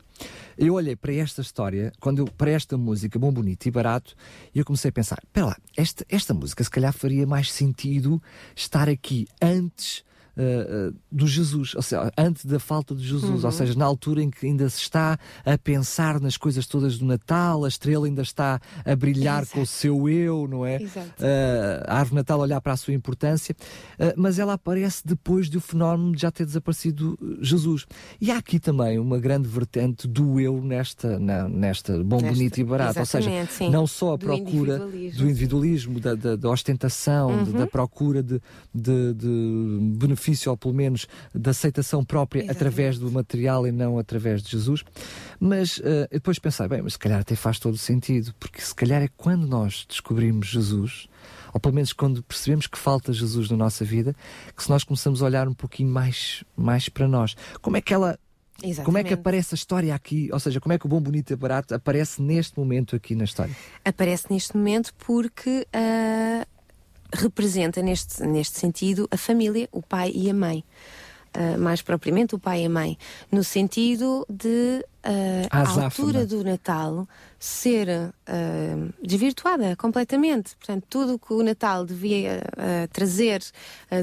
[0.57, 4.15] eu olhei para esta história, quando eu, para esta música, bom, bonito e barato,
[4.53, 8.21] e eu comecei a pensar: espera lá, esta, esta música se calhar faria mais sentido
[8.55, 10.03] estar aqui antes.
[10.37, 14.21] Uh, uh, do Jesus, ou seja, antes da falta de Jesus, ou seja, na altura
[14.21, 18.21] em que ainda se está a pensar nas coisas todas do Natal, a estrela ainda
[18.21, 20.81] está a brilhar com o seu eu, não é?
[20.81, 21.09] Exato.
[21.21, 23.55] Uh, a árvore natal olhar para a sua importância,
[23.99, 27.85] uh, mas ela aparece depois do fenómeno de já ter desaparecido Jesus.
[28.19, 32.57] E há aqui também uma grande vertente do eu nesta, na- nesta bom, Nesta- bonito
[32.59, 32.99] e barato.
[32.99, 33.69] Ou seja, sim.
[33.69, 37.59] não só a Do procura individualismo, do individualismo, da, da- da ostentação, de- Uhum.
[37.59, 38.41] da procura de,
[38.73, 42.57] de- de benefícios sacrifício, ou pelo menos da aceitação própria Exatamente.
[42.57, 44.83] através do material e não através de Jesus.
[45.39, 48.73] Mas eu depois pensei, bem, mas se calhar até faz todo o sentido, porque se
[48.73, 51.07] calhar é quando nós descobrimos Jesus,
[51.53, 54.15] ou pelo menos quando percebemos que falta Jesus na nossa vida,
[54.55, 57.35] que se nós começamos a olhar um pouquinho mais, mais para nós.
[57.61, 58.17] Como é que ela.
[58.57, 59.13] Como é que Exatamente.
[59.15, 60.29] aparece a história aqui?
[60.31, 63.25] Ou seja, como é que o bom, bonito e barato aparece neste momento aqui na
[63.25, 63.53] história?
[63.83, 66.47] Aparece neste momento porque ah,
[67.13, 70.63] representa, neste, neste sentido, a família, o pai e a mãe.
[71.37, 72.97] Ah, mais propriamente o pai e a mãe,
[73.29, 77.05] no sentido de ah, A altura do Natal
[77.37, 78.11] ser ah,
[79.03, 80.55] desvirtuada completamente.
[80.55, 82.41] Portanto, tudo o que o Natal devia
[82.93, 83.41] trazer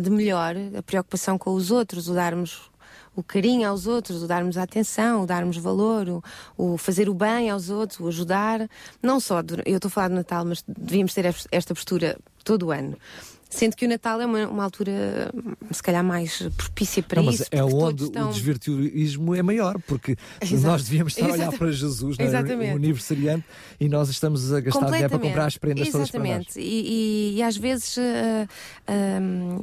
[0.02, 2.70] de melhor, a preocupação com os outros, o darmos
[3.14, 6.22] o carinho aos outros, o darmos atenção, o darmos valor, o,
[6.56, 8.66] o fazer o bem aos outros, o ajudar.
[9.02, 12.66] Não só, eu estou a falar do Natal, mas devíamos ter es- esta postura todo
[12.66, 12.96] o ano.
[13.50, 15.30] Sendo que o Natal é uma, uma altura,
[15.70, 17.44] se calhar, mais propícia para Não, isso.
[17.52, 20.62] mas é onde estão- o desvirtuismo é maior, porque Exato.
[20.66, 21.58] nós devíamos estar a olhar Exatamente.
[21.58, 22.28] para Jesus, não é?
[22.28, 22.72] Exatamente.
[22.72, 23.44] o aniversariante,
[23.78, 26.28] e nós estamos a gastar dinheiro para comprar as prendas todas para nós.
[26.30, 26.60] Exatamente.
[26.60, 28.48] E, e- às vezes ah,
[28.88, 29.60] ah,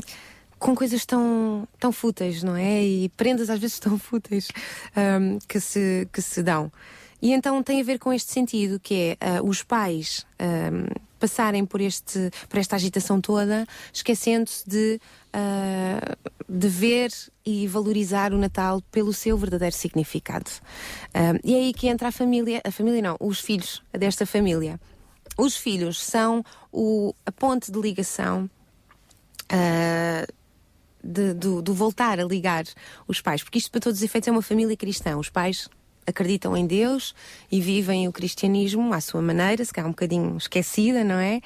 [0.59, 2.83] com coisas tão, tão fúteis, não é?
[2.85, 4.49] E prendas às vezes tão fúteis
[4.95, 6.71] ah, que, se, que se dão.
[7.21, 11.65] E então tem a ver com este sentido, que é ah, os pais ah, passarem
[11.65, 14.99] por, este, por esta agitação toda, esquecendo-se de,
[15.33, 17.11] ah, de ver
[17.45, 20.49] e valorizar o Natal pelo seu verdadeiro significado.
[21.13, 24.79] Ah, e é aí que entra a família, a família não, os filhos desta família.
[25.37, 28.49] Os filhos são o, a ponte de ligação
[29.49, 30.25] ah,
[31.03, 32.65] de- do, do voltar a ligar
[33.07, 35.17] os pais, porque isto, para todos os efeitos, é uma família cristã.
[35.17, 35.69] Os pais
[36.09, 37.15] acreditam em Deus
[37.51, 41.41] e vivem o cristianismo à sua maneira, se calhar um bocadinho esquecida, não é?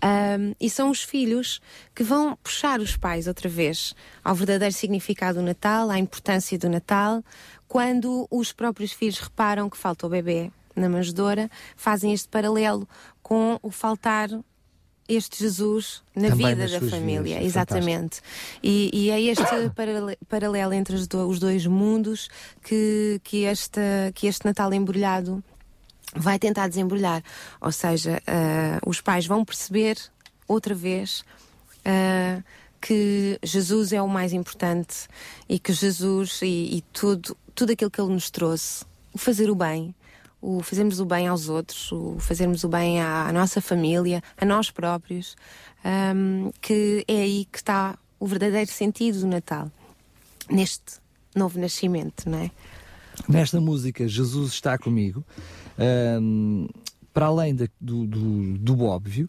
[0.00, 1.60] Ahm, e são os filhos
[1.94, 6.68] que vão puxar os pais outra vez ao verdadeiro significado do Natal, à importância do
[6.68, 7.22] Natal,
[7.66, 12.88] quando os próprios filhos reparam que falta o bebê na manjedoura, fazem este paralelo
[13.22, 14.28] com o faltar
[15.08, 18.20] este Jesus na Também vida da família, vidas, é exatamente.
[18.62, 19.42] E, e é este
[19.74, 22.28] parale- paralelo entre os, do- os dois mundos
[22.62, 23.80] que, que, esta,
[24.14, 25.42] que este Natal embrulhado
[26.14, 27.22] vai tentar desembrulhar.
[27.60, 29.96] Ou seja, ah, os pais vão perceber
[30.46, 31.24] outra vez
[31.84, 32.42] ah,
[32.80, 35.08] que Jesus é o mais importante
[35.48, 39.54] e que Jesus e, e tudo, tudo aquilo que Ele nos trouxe, o fazer o
[39.54, 39.94] bem,
[40.40, 44.44] o fazermos o bem aos outros, o fazermos o bem à, à nossa família, a
[44.44, 45.36] nós próprios,
[45.84, 49.70] ahm, que é aí que está o verdadeiro sentido do Natal,
[50.50, 51.00] neste
[51.34, 52.50] novo nascimento, não é?
[53.28, 55.24] Nesta música, Jesus está comigo,
[56.20, 56.68] hum,
[57.12, 59.28] para além da- do, do, do óbvio,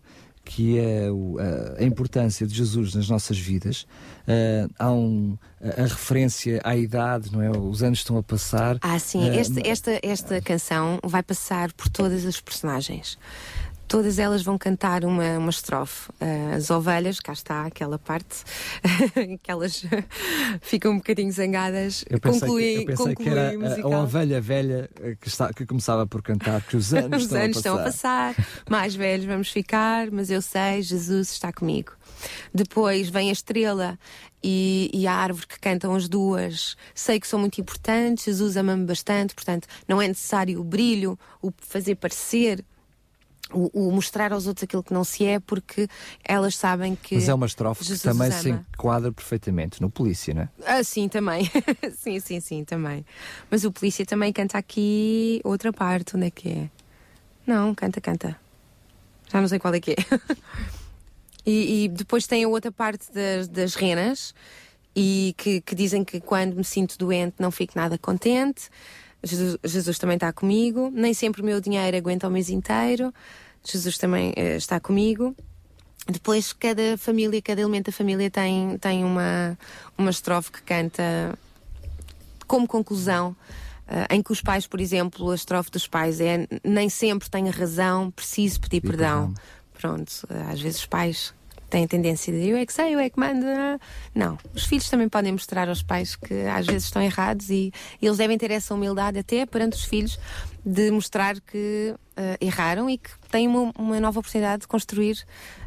[0.52, 3.86] que é o- a, a importância de Jesus nas nossas vidas,
[4.28, 7.52] ah, há um, a, a referência à idade, não é?
[7.52, 8.78] Os anos estão a passar.
[8.82, 13.16] Ah, sim, este- esta, esta canção vai passar por todas as personagens.
[13.90, 16.12] Todas elas vão cantar uma, uma estrofe.
[16.22, 18.44] Ah, as ovelhas, cá está aquela parte,
[19.42, 19.84] que elas
[20.62, 22.06] ficam um bocadinho zangadas.
[22.08, 25.52] Eu pensei, concluem, que, eu pensei que era a, a ovelha velha eh, que, está,
[25.52, 28.36] que começava por cantar, que os anos, Os estão, anos a estão a passar.
[28.36, 31.94] passar, mais velhos vamos ficar, mas eu sei, Jesus está comigo.
[32.54, 33.98] Depois vem a estrela
[34.44, 36.78] e, e a árvore que cantam as duas.
[36.94, 41.52] Sei que são muito importantes, Jesus ama-me bastante, portanto, não é necessário o brilho, o
[41.58, 42.64] fazer parecer.
[43.52, 45.88] O, o mostrar aos outros aquilo que não se é, porque
[46.24, 47.16] elas sabem que.
[47.16, 50.50] Mas é uma estrofe Jesus que também se enquadra perfeitamente no Polícia, não é?
[50.66, 51.50] Ah, sim, também.
[51.98, 53.04] sim, sim, sim, também.
[53.50, 56.16] Mas o polícia também canta aqui outra parte.
[56.16, 56.70] Onde é que é?
[57.46, 58.40] Não, canta, canta.
[59.32, 59.96] Já não sei qual é que é.
[61.46, 64.34] e, e depois tem a outra parte das, das renas
[64.96, 68.70] e que, que dizem que quando me sinto doente não fico nada contente.
[69.24, 70.92] Jesus, Jesus também está comigo.
[70.94, 73.14] Nem sempre o meu dinheiro aguenta o mês inteiro.
[73.64, 75.36] Jesus também eh, está comigo.
[76.08, 79.58] Depois, cada família, cada elemento da família tem, tem uma,
[79.98, 81.38] uma estrofe que canta
[82.48, 83.36] como conclusão,
[83.88, 87.52] ah, em que os pais, por exemplo, a estrofe dos pais é nem sempre tenho
[87.52, 89.34] razão, preciso pedir perdão.
[89.34, 89.44] perdão.
[89.74, 90.12] Pronto,
[90.52, 91.34] às vezes os pais
[91.70, 93.46] têm a tendência de eu é que sei, eu é que mando.
[94.14, 98.18] Não, os filhos também podem mostrar aos pais que às vezes estão errados e, eles
[98.18, 100.20] devem ter essa humildade até perante os filhos
[100.66, 105.24] de mostrar que ah, erraram e que têm uma, uma nova oportunidade de construir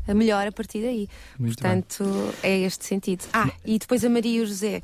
[0.08, 1.08] melhor a partir daí.
[1.38, 2.04] Muito Portanto,
[2.42, 3.24] é este sentido.
[3.32, 4.82] Ah, e depois a Maria e o José.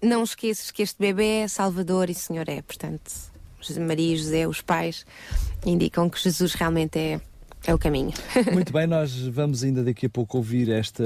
[0.00, 2.62] Não esqueças que este bebê é Salvador e Senhor é.
[2.62, 3.10] Portanto,
[3.80, 5.04] Maria e José, os pais,
[5.64, 7.20] indicam que Jesus realmente é,
[7.66, 8.12] é o caminho.
[8.52, 11.04] Muito bem, nós vamos ainda daqui a pouco ouvir esta,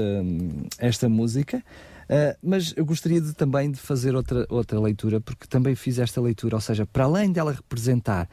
[0.77, 1.63] esta música.
[2.03, 6.19] Uh, mas eu gostaria de, também de fazer outra, outra leitura, porque também fiz esta
[6.21, 8.29] leitura, ou seja, para além dela representar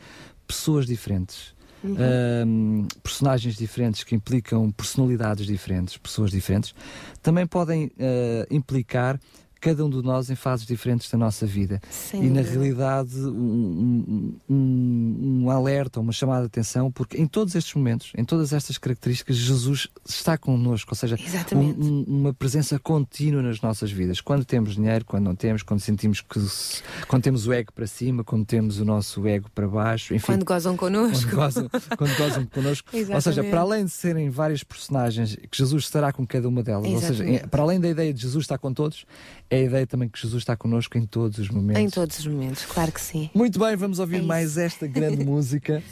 [0.46, 1.54] pessoas diferentes,
[1.84, 6.74] um, personagens diferentes que implicam personalidades diferentes, pessoas diferentes,
[7.22, 9.18] também podem uh, implicar
[9.60, 11.80] cada um de nós em fases diferentes da nossa vida.
[11.90, 17.54] Sem e na realidade, um, um- um- alerta, uma chamada de atenção, porque em todos
[17.54, 21.78] estes momentos, em todas estas características, Jesus está connosco, ou seja, Exatamente.
[21.80, 24.20] um- um- uma presença contínua nas nossas vidas.
[24.20, 27.86] Quando temos dinheiro, quando não temos, quando sentimos que se- quando temos o ego para
[27.86, 30.26] cima, quando temos o nosso ego para baixo, enfim.
[30.26, 31.30] Quando gozam connosco.
[31.30, 32.88] Quando gozam, quando gozam connosco.
[32.94, 33.50] Ou seja, Exatamente.
[33.50, 36.86] para além de serem várias personagens, que Jesus estará com cada uma delas.
[36.86, 37.44] Ou seja, Exatamente.
[37.44, 39.04] em- para além da ideia de Jesus estar com todos,
[39.50, 41.82] é a ideia também que Jesus está connosco em todos os momentos.
[41.82, 43.28] Em todos os momentos, claro que sim.
[43.34, 45.82] Muito bem, vamos ouvir É mais esta grande música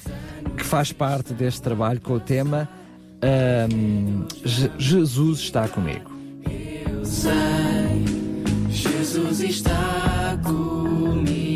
[0.56, 2.68] que faz parte deste trabalho com o tema
[4.44, 6.10] Je- Jesus está comigo.
[6.88, 8.04] Eu sei,
[8.70, 11.47] Jesus está comigo.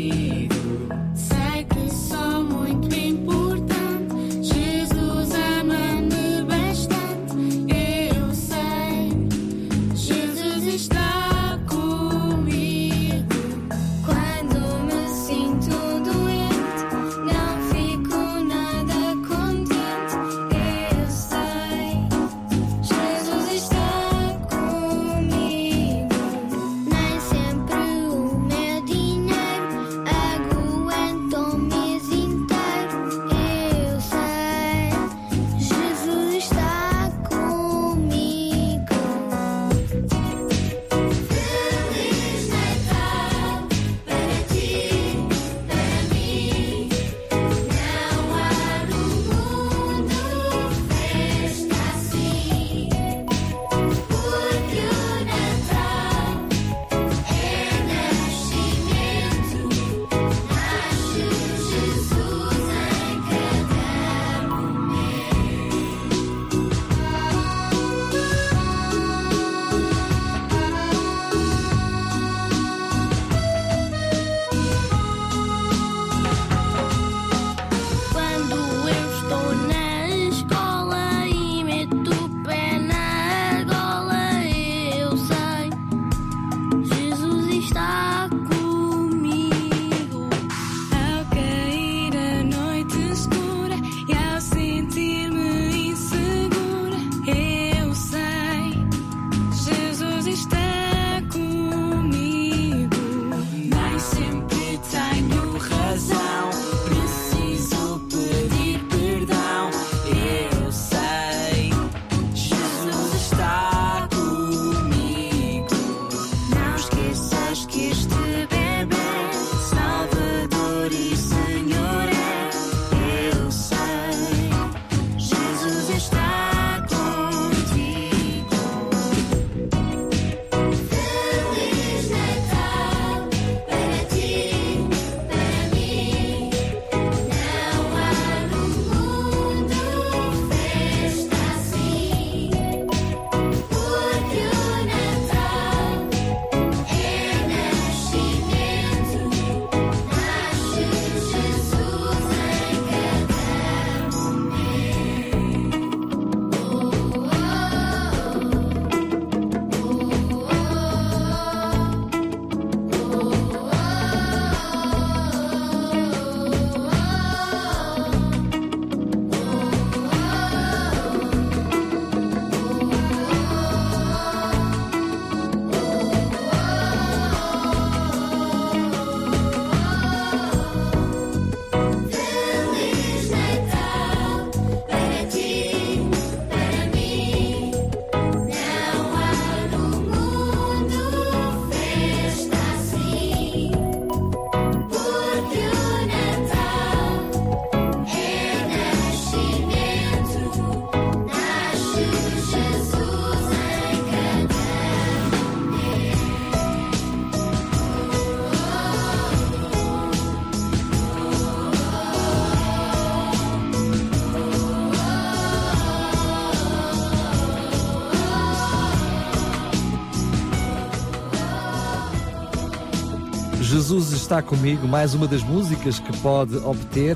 [224.33, 227.15] Está comigo, mais uma das músicas que pode obter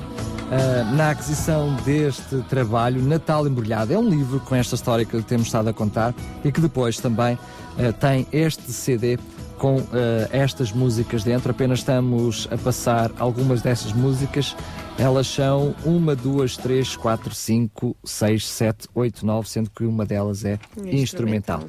[0.52, 3.92] ah, na aquisição deste trabalho, Natal Embrulhado.
[3.92, 6.14] É um livro com esta história que temos estado a contar
[6.44, 7.36] e que depois também
[7.76, 9.18] ah, tem este CD
[9.56, 11.50] com ah, estas músicas dentro.
[11.50, 14.54] Apenas estamos a passar algumas destas músicas.
[14.96, 20.44] Elas são uma, duas, três, quatro, cinco, seis, sete, oito, nove, sendo que uma delas
[20.44, 20.56] é
[20.86, 21.64] instrumental.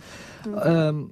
[0.45, 1.07] Ahm,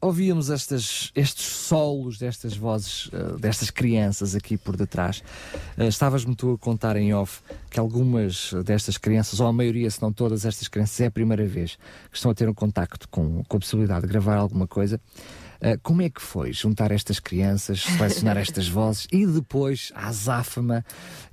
[0.00, 5.22] ouvíamos estas, estes solos destas vozes, eh, destas crianças aqui por detrás.
[5.76, 7.40] Eh, Estavas-me tu a contar em off
[7.70, 11.46] que algumas destas crianças, ou a maioria, se não todas estas crianças, é a primeira
[11.46, 11.76] vez
[12.10, 15.00] que estão a ter um contacto com, com a possibilidade de gravar alguma coisa.
[15.60, 20.82] Eh, como é que foi juntar estas crianças, selecionar estas vozes e depois a azáfama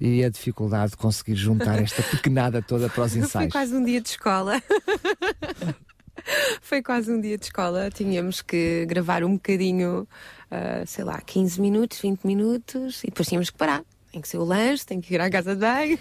[0.02, 3.52] e a dificuldade de conseguir juntar esta pequenada toda para os Foi ensaios?
[3.54, 4.62] quase um dia de escola.
[6.62, 7.90] Foi quase um dia de escola.
[7.90, 10.08] Tínhamos que gravar um bocadinho,
[10.52, 13.84] ah, sei lá, 15 minutos, 20 minutos e depois tínhamos que parar.
[14.12, 15.98] Tem que ser o lanche, tem que ir à casa de banho.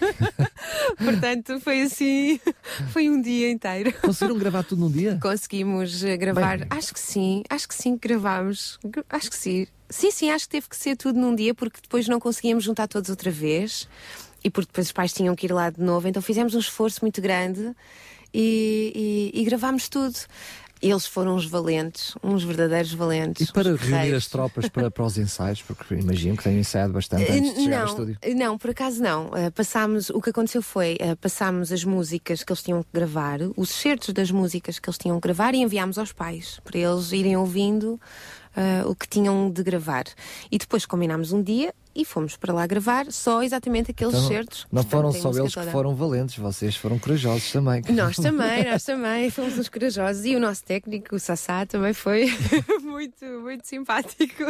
[0.97, 2.39] Portanto, foi assim,
[2.91, 3.93] foi um dia inteiro.
[4.01, 5.19] Conseguiram gravar tudo num dia?
[5.21, 6.67] Conseguimos eh, gravar, Bem.
[6.69, 9.67] acho que sim, acho que sim que gravámos, Gra- acho que sim.
[9.89, 12.87] Sim, sim, acho que teve que ser tudo num dia porque depois não conseguíamos juntar
[12.87, 13.87] todos outra vez
[14.43, 16.99] e porque depois os pais tinham que ir lá de novo, então fizemos um esforço
[17.01, 17.73] muito grande
[18.37, 20.15] e, e, e gravámos tudo.
[20.79, 23.49] Eles foram uns valentes, uns verdadeiros valentes.
[23.49, 24.25] E para reunir guerreiros.
[24.25, 27.79] as tropas para, para os ensaios, porque imagino que tenham ensaiado bastante antes de chegar
[27.79, 28.17] ao não, estúdio.
[28.35, 29.25] não, por acaso não.
[29.29, 33.39] Uh, passámos, o que aconteceu foi, uh, passámos as músicas que eles tinham que gravar,
[33.55, 37.11] os certos das músicas que eles tinham que gravar e enviámos aos pais, para eles
[37.11, 37.99] irem ouvindo
[38.55, 40.05] uh, o que tinham de gravar.
[40.51, 44.67] E depois combinámos um dia e fomos para lá gravar só exatamente aqueles Então, certos.
[44.71, 45.71] não foram só eles que toda.
[45.71, 47.81] foram valentes, vocês foram corajosos também.
[47.89, 52.27] Nós também, nós também fomos uns corajosos e o nosso técnico, o Sassá, também foi
[52.83, 54.43] muito, muito simpático.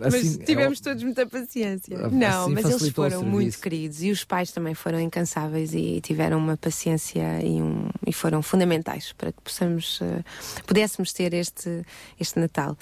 [0.00, 2.06] mas Assim, tivemos é todos muita paciência.
[2.06, 6.36] Assim Não, mas eles foram muito queridos e os pais também foram incansáveis e tiveram
[6.38, 10.22] uma paciência e, um- e foram fundamentais para que possamos, eh,
[10.66, 11.82] pudéssemos ter este,
[12.18, 12.76] este Natal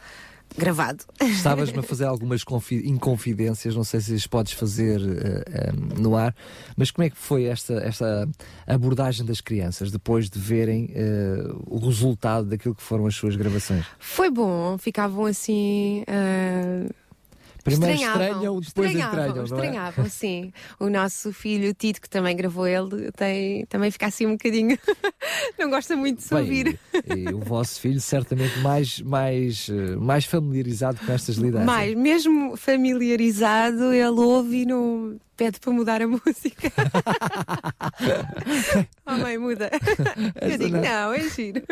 [0.56, 1.04] gravado.
[1.20, 6.16] Estavas-me a fazer algumas confi- inconfidências, não sei se as podes fazer eh, eh, no
[6.16, 6.34] ar,
[6.76, 8.28] mas como é que foi esta, esta
[8.66, 11.36] abordagem das crianças depois de verem eh,
[11.66, 13.84] o resultado daquilo que foram as suas gravações?
[13.98, 16.02] Foi bom, ficavam assim.
[16.06, 16.88] eh,
[17.70, 19.44] Primeiro Estranhavam, estranham, depois estranhavam, é?
[19.44, 20.52] estranhavam, sim.
[20.78, 24.78] O nosso filho Tito, que também gravou ele, tem, também fica assim um bocadinho.
[25.58, 26.78] não gosta muito de se ouvir.
[27.14, 31.66] e, e o vosso filho certamente mais, mais, eh, mais familiarizado com estas lidanças.
[31.66, 36.72] Mas, mesmo familiarizado, ele ouve e não pede para mudar a música.
[39.06, 39.70] oh, mãe, muda.
[40.34, 40.82] Eu Essa digo, não.
[40.82, 41.62] não, é giro.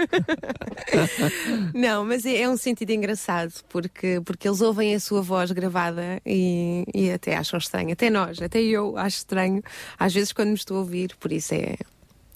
[1.74, 6.22] não, mas é, é um sentido engraçado, porque, porque eles ouvem a sua voz gravada
[6.24, 7.92] e, e até acham estranho.
[7.92, 9.60] Até nós, até eu acho estranho,
[9.98, 11.76] às vezes, quando me estou a ouvir, por isso é.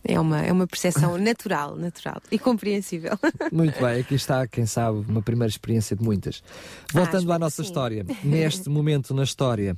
[0.02, 3.18] É uma, é uma percepção natural, natural e compreensível.
[3.52, 6.42] Muito bem, aqui está, quem sabe, uma primeira experiência de muitas.
[6.90, 7.68] Voltando espero à nossa sim.
[7.68, 9.76] história, neste momento na história,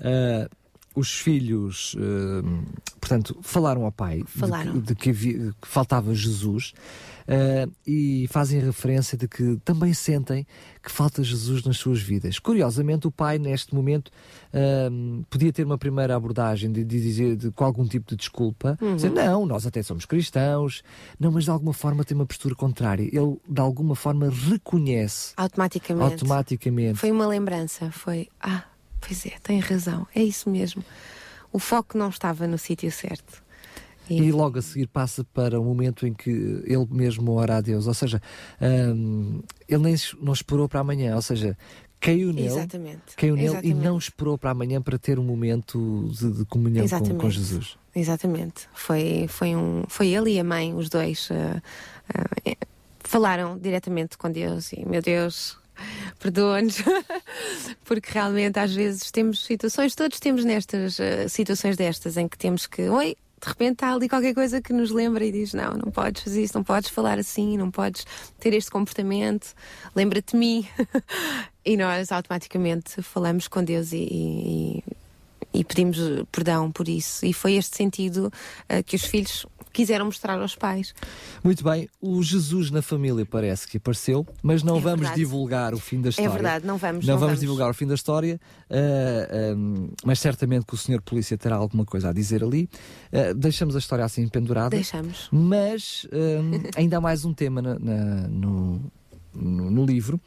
[0.00, 0.48] ah,
[0.94, 2.42] os filhos, ah,
[3.00, 4.78] portanto, falaram ao pai de que- Falaram.
[4.78, 6.72] de que, havia- que faltava Jesus
[7.26, 10.46] ah, e fazem referência de que também sentem
[10.82, 12.38] que falta Jesus nas suas vidas.
[12.38, 14.10] Curiosamente, o pai, neste momento,
[14.52, 14.90] ah,
[15.30, 18.94] podia ter uma primeira abordagem de, de dizer de- com algum tipo de desculpa, Uhum.
[18.96, 20.82] dizer, não, nós até somos cristãos,
[21.18, 23.02] não, mas de alguma forma tem uma postura contrária.
[23.04, 26.12] Ele, de alguma forma, reconhece Automaticamente.
[26.12, 26.98] automaticamente.
[26.98, 28.28] Foi uma lembrança, foi.
[28.40, 28.64] Ah,
[29.06, 30.84] pois é, tem razão, é isso mesmo.
[31.52, 33.44] O foco não estava no sítio certo.
[34.08, 37.86] E logo a seguir passa para o momento em que ele mesmo ora a Deus.
[37.86, 38.20] Ou seja,
[38.60, 41.14] hum, ele nem não esperou para amanhã.
[41.16, 41.56] Ou seja,
[42.00, 43.16] caiu nele, Exatamente.
[43.16, 43.82] caiu nele e Exatamente.
[43.82, 47.78] não esperou para amanhã para ter um momento de, de comunhão com, com Jesus.
[47.96, 48.68] Exatamente.
[48.74, 51.62] Foi, foi, um, foi ele e a mãe, os dois, ah,
[52.44, 52.56] eh,
[53.00, 55.56] falaram diretamente com Deus e, meu Deus,
[56.18, 56.76] perdoa-nos,
[57.84, 62.66] porque realmente às vezes temos situações, todos temos nestas ah, situações destas em que temos
[62.66, 65.92] que, oi, de repente está ali qualquer coisa que nos lembra e diz: Não, não
[65.92, 68.06] podes fazer isso, não podes falar assim, não podes
[68.40, 69.54] ter este comportamento,
[69.94, 70.66] lembra-te de mim.
[71.64, 74.84] e nós automaticamente falamos com Deus e- e,
[75.52, 77.24] e pedimos eh, perdão por isso.
[77.26, 78.32] E foi este sentido
[78.68, 80.94] eh, que os filhos quiseram mostrar aos pais.
[81.42, 85.20] Muito bem, o Jesus na família parece que apareceu, mas não É vamos verdade.
[85.20, 86.28] divulgar o fim da história.
[86.28, 87.04] É verdade, não vamos.
[87.04, 91.02] Não, Não, vamos, divulgar o fim da história, ah, ah, mas certamente que o senhor
[91.02, 92.70] polícia terá alguma coisa a dizer ali.
[93.12, 94.70] Ah, deixamos a história assim pendurada.
[94.70, 95.28] Deixamos.
[95.30, 98.80] Mas hum, ainda há mais um tema na- na- no,
[99.34, 100.20] no, no livro,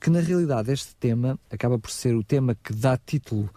[0.00, 3.48] que na realidade este tema acaba por ser o tema que dá título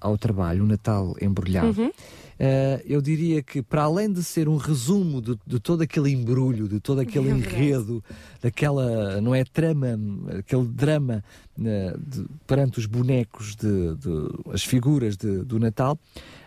[0.00, 1.80] ao trabalho, o Natal embrulhado.
[1.80, 1.92] Uhum.
[2.38, 6.68] Ah, eu diria que, para além de ser um resumo de, de todo aquele embrulho,
[6.68, 8.04] de todo aquele É enredo,
[8.42, 9.98] daquela, não é, trama,
[10.38, 11.24] aquele drama
[11.56, 15.98] né, de- perante os bonecos, de, de- as figuras do Natal,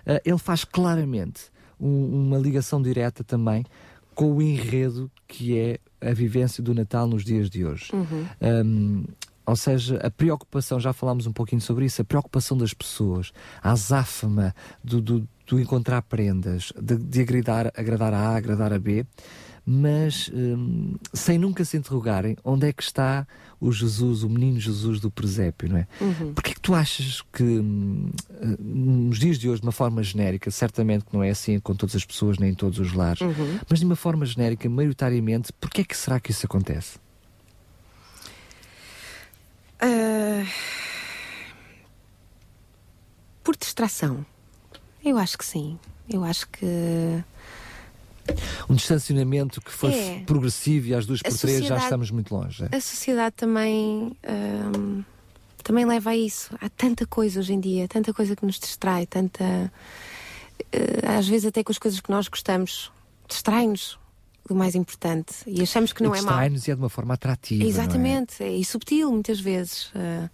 [0.06, 1.44] ah, ele faz claramente
[1.80, 3.66] um- uma ligação direta também
[4.14, 7.92] com o enredo que é a vivência do Natal nos dias de hoje.
[8.42, 9.06] Um,
[9.46, 13.32] ou seja, a preocupação, já falámos um pouquinho sobre isso, a preocupação das pessoas,
[13.64, 18.78] a azáfama do, do, do encontrar prendas, de, de agradar, agradar a A, agradar a
[18.78, 19.04] B,
[19.66, 23.28] mas hum, sem nunca se interrogarem onde é que está
[23.60, 25.88] o Jesus, o menino Jesus do presépio, não é?
[26.36, 30.52] Porquê que tu achas que hum, eh, nos dias de hoje, de uma forma genérica,
[30.52, 33.20] certamente que não é assim com todas as pessoas, nem em todos os lares,
[33.68, 37.00] mas de uma forma genérica, maioritariamente, porquê é que será que isso acontece?
[39.80, 40.46] Ah,
[43.44, 44.24] por distração.
[45.04, 45.78] Eu acho que sim.
[46.12, 46.66] Eu acho que
[48.70, 50.20] Um distanciamento que foi É.
[50.26, 52.64] progressivo e às duas por três já estamos muito longe.
[52.72, 52.76] é?
[52.76, 55.02] a sociedade também ahm,
[55.64, 56.54] também leva a isso.
[56.62, 59.72] Há tanta coisa hoje em dia, tanta coisa que nos distrai, tanta
[60.72, 62.92] eh, às vezes até com as coisas que nós gostamos
[63.28, 63.98] distrai-nos
[64.48, 66.30] do mais importante e achamos que não é mau.
[66.34, 67.64] Distrai-nos e é de uma forma atrativa.
[67.64, 67.68] é?
[67.68, 68.52] Exatamente, é?
[68.52, 69.92] e subtil muitas vezes.
[69.96, 70.30] ah,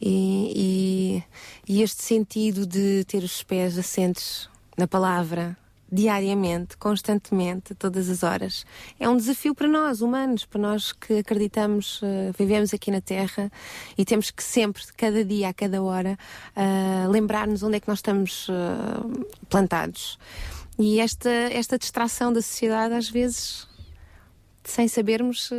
[0.00, 1.22] e,
[1.68, 5.56] e- e este sentido de ter os pés assentes na palavra
[5.90, 8.66] diariamente, constantemente, todas as horas,
[9.00, 13.50] é um desafio para nós, humanos, para nós que acreditamos, ah, vivemos aqui na Terra
[13.96, 16.18] e temos que sempre, cada dia, a cada hora,
[16.54, 19.02] ah, lembrar-nos onde é que nós estamos ah,
[19.48, 20.18] plantados.
[20.78, 23.67] E esta, esta distração da sociedade, às vezes,
[24.68, 25.56] sem sabermos, eh,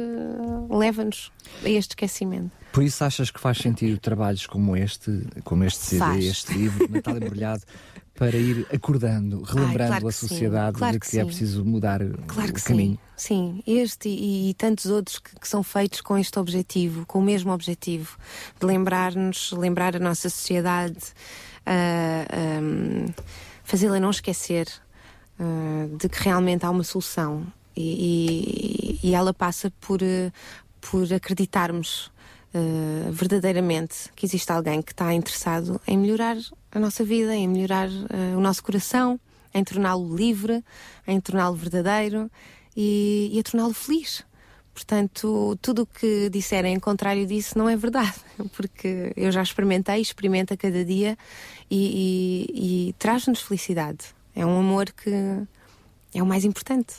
[0.69, 1.31] leva-nos
[1.63, 2.51] a este esquecimento.
[2.71, 6.25] Por isso achas que faz sentido trabalhos como este, como este CD, Faz.
[6.25, 7.63] este livro, Natal Embrulhado,
[8.13, 12.51] para ir acordando, relembrando claro a sociedade claro de que que, é preciso mudar Claro
[12.51, 12.99] o caminho?
[13.15, 13.61] sim.
[13.63, 17.21] Sim, este e, e tantos outros que, que são feitos com este objetivo, com o
[17.21, 18.17] mesmo objetivo,
[18.59, 20.99] de lembrar-nos, lembrar a nossa sociedade,
[21.65, 23.07] ah, ahm,
[23.63, 24.67] fazê-la não esquecer
[25.39, 27.45] ah, de que realmente há uma solução
[27.75, 30.31] e, e- e ela passa por, eh,
[30.81, 32.11] por acreditarmos
[32.53, 36.35] eh, verdadeiramente que existe alguém que está interessado em melhorar
[36.71, 39.19] a nossa vida, em melhorar eh, o nosso coração,
[39.53, 40.63] em torná-lo livre,
[41.07, 42.29] em torná-lo verdadeiro
[42.75, 44.23] e, e a torná-lo feliz.
[44.73, 48.13] Portanto, tudo o que disserem em contrário disso não é verdade,
[48.55, 51.17] porque eu já experimentei, experimento a cada dia
[51.69, 54.05] e, e- e traz-nos felicidade.
[54.35, 55.09] É um amor que
[56.13, 56.95] é o mais importante.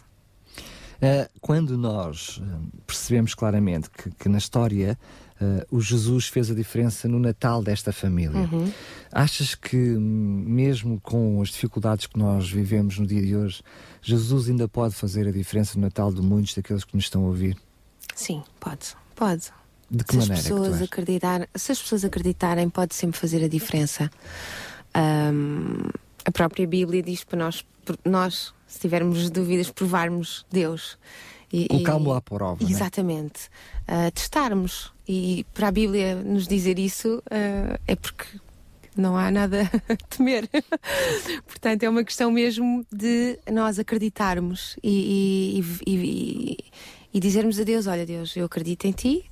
[1.02, 2.42] Uh, quando nós uh,
[2.86, 4.98] percebemos claramente que, que na história
[5.40, 8.70] uh, o Jesus fez a diferença no Natal desta família, Uhum.
[9.10, 13.62] achas que, hum, mesmo com as dificuldades que nós vivemos no dia de hoje,
[14.02, 17.28] Jesus ainda pode fazer a diferença no Natal de muitos daqueles que nos estão a
[17.28, 17.56] ouvir?
[18.14, 19.44] Sim, pode, pode.
[19.90, 20.82] De que se as maneira é que tu pessoas achas?
[20.82, 24.10] acreditar, se as pessoas acreditarem, pode sempre fazer a diferença.
[24.94, 25.88] Ahm,
[26.24, 27.64] a própria Bíblia diz para nós,
[28.04, 30.96] nós, se tivermos dúvidas, provarmos Deus.
[31.52, 32.66] E- Colocá-lo à prova, é?
[32.70, 33.50] Exatamente.
[33.86, 34.92] Ah, testarmos.
[35.08, 38.24] E para a Bíblia nos dizer isso ah, é porque
[38.96, 40.48] não há nada a temer.
[41.46, 46.56] Portanto, é uma questão mesmo de nós acreditarmos e, e- e-
[47.12, 49.24] e- dizermos a Deus: Olha, Deus, eu acredito em ti,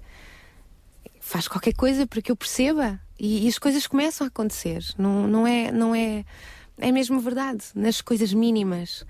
[1.21, 3.01] faz qualquer coisa para que eu perceba.
[3.21, 4.85] E, e as coisas começam a acontecer.
[4.99, 5.71] Não, não é.
[5.71, 6.25] Não é
[6.79, 9.05] é mesmo verdade, nas coisas mínimas,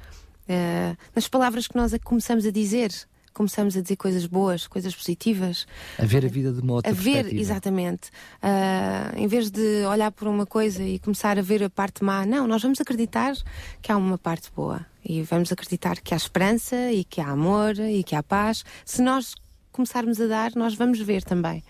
[0.48, 2.90] eh, nas palavras que nós começamos a dizer,
[3.38, 5.64] começamos a dizer coisas boas, coisas positivas,
[5.96, 8.10] A ver a vida de uma outra a ver, exatamente.
[8.42, 12.26] Ah, em vez de olhar por uma coisa e começar a ver a parte má,
[12.26, 13.34] não, nós vamos acreditar
[13.80, 14.84] que há uma parte boa.
[15.04, 18.64] E vamos acreditar que há esperança e que há amor e que há paz.
[18.84, 19.34] Se nós
[19.70, 21.62] começarmos a dar, nós vamos ver também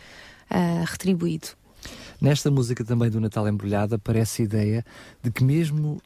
[0.49, 1.49] ah, retribuído.
[2.21, 4.85] Nesta música também do Natal Embrulhado aparece a ideia
[5.23, 6.01] de que mesmo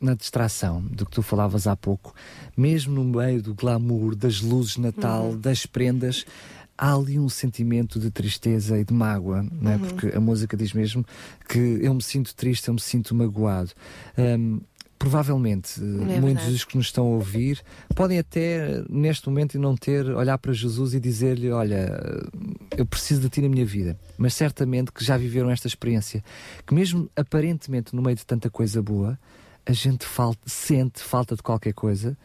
[0.00, 2.12] na distração do que tu falavas há pouco,
[2.56, 5.38] mesmo no meio do glamour, das luzes de Natal, Uhum.
[5.38, 6.24] das prendas,
[6.76, 9.76] há ali um sentimento de tristeza e de mágoa, não é?
[9.76, 9.80] Uhum.
[9.80, 11.04] porque a música diz mesmo
[11.48, 13.70] que eu me sinto triste, eu me sinto magoado.
[14.18, 14.60] Hum,
[15.02, 17.60] provavelmente, eh, É muitos dos que nos estão a ouvir
[17.92, 21.90] podem até, neste momento, não ter, olhar para Jesus e dizer-lhe: Olha,
[22.76, 23.98] eu preciso de ti na minha vida.
[24.16, 26.22] Mas certamente que já viveram esta experiência,
[26.64, 29.18] que mesmo aparentemente no meio de tanta coisa boa,
[29.66, 32.16] a gente falta, sente falta de qualquer coisa.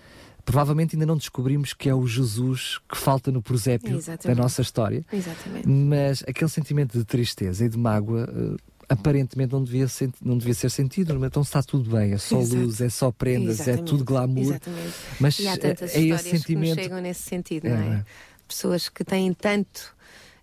[0.45, 4.37] Provavelmente ainda não descobrimos que é o Jesus que falta no presépio da Exatamente.
[4.39, 5.03] nossa história.
[5.11, 5.67] Exatamente.
[5.67, 8.55] Mas aquele sentimento de tristeza e de mágoa, eh,
[8.89, 9.85] aparentemente não devia,
[10.21, 12.61] não devia ser sentido, então está tudo bem, é só Exato.
[12.61, 14.43] luz, é só prendas, é Exatamente, tudo glamour.
[14.43, 14.93] Exatamente.
[15.19, 16.81] Mas e há é, tantas é esse que sentimento.
[16.81, 17.95] chegam nesse sentido, É, não é?
[17.97, 18.05] é.
[18.47, 19.93] Pessoas que têm tanto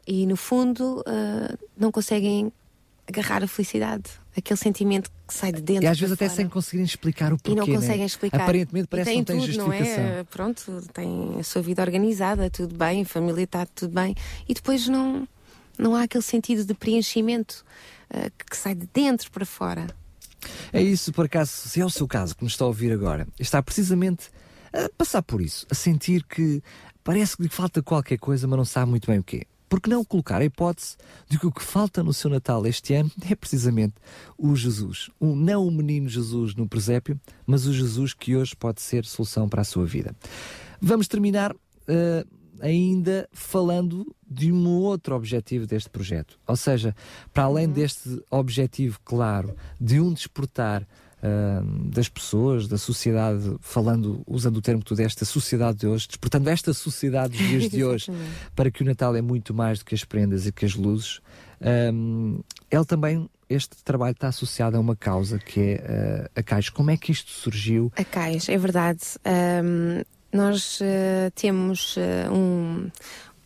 [0.07, 2.53] e no fundo ah, não conseguem
[3.09, 5.85] agarrar a felicidade, aquele sentimento que sai de dentro.
[5.85, 6.37] E às vezes até fora.
[6.37, 7.53] sem conseguirem explicar o porquê.
[7.53, 7.75] E não né?
[7.75, 8.43] conseguem explicar.
[8.43, 10.05] Aparentemente parece que não tem tudo, não justificação.
[10.05, 10.25] é?
[10.25, 14.15] Pronto, tem a sua vida organizada, tudo bem, a família está tudo bem.
[14.47, 15.27] E depois não,
[15.79, 17.65] não há aquele sentido de preenchimento
[18.39, 19.87] que, que sai de dentro para fora.
[20.73, 23.27] É isso, por acaso, se é o seu caso que nos está a ouvir agora,
[23.39, 24.31] está precisamente
[24.73, 26.62] a passar por isso, a sentir que
[27.03, 29.47] parece que lhe falta qualquer coisa, mas não sabe muito bem o quê.
[29.69, 30.97] Porque não colocar a hipótese
[31.29, 33.95] de que o que falta no seu Natal este ano é precisamente
[34.37, 35.11] o Jesus.
[35.19, 39.49] O, não o menino Jesus no presépio, mas o Jesus que hoje pode ser solução
[39.49, 40.15] para a sua vida.
[40.81, 41.55] Vamos terminar
[41.89, 42.25] eh,
[42.61, 46.39] ainda falando de um outro objetivo deste projeto.
[46.47, 46.95] Ou seja,
[47.32, 50.87] para além deste objetivo claro de um despertar
[51.26, 55.87] ah, das pessoas, da sociedade, falando, usando o termo que tu deste, da sociedade de
[55.87, 58.12] hoje, despertando esta sociedade dos dias de hoje
[58.55, 61.20] para que o Natal é muito mais do que as prendas e que as luzes.
[61.62, 66.70] Ahm, ele também, este trabalho está associado a uma causa que é ah, a Caixa.
[66.70, 67.91] Como é que isto surgiu?
[67.97, 69.01] A CAIS, é verdade.
[69.24, 72.91] Ahm, nós ah, temos ah, um.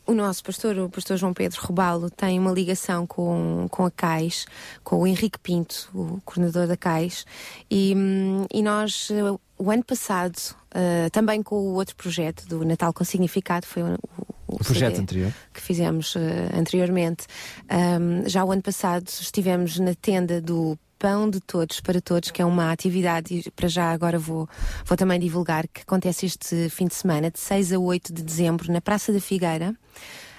[0.09, 4.47] O nosso pastor, o pastor João Pedro Robalo, tem uma ligação com, com a CAIS,
[4.83, 7.27] com o Henrique Pinto, o coordenador da CAIS,
[7.71, 10.39] e, hum, e nós, ah, o ano passado,
[10.75, 13.99] ah, também com o outro projeto do Natal com Significado, foi o,
[14.47, 15.31] O projeto anterior?
[15.53, 17.27] que fizemos eh, anteriormente.
[17.69, 22.43] Ahm, já o ano passado estivemos na tenda do Pão de Todos para Todos, que
[22.43, 24.49] é uma atividade, para já agora vou,
[24.85, 28.73] vou também divulgar, que acontece este fim de semana, de 6 a 8 de dezembro,
[28.73, 29.75] na Praça da Figueira.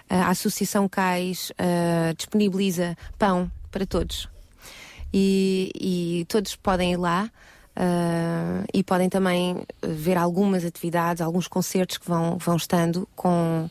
[0.09, 4.27] A Associação CAIS ah, disponibiliza pão para todos.
[5.13, 7.31] E, e todos podem ir lá.
[7.75, 13.69] ah, e podem também ver algumas atividades, alguns concertos que vão, vão estando com,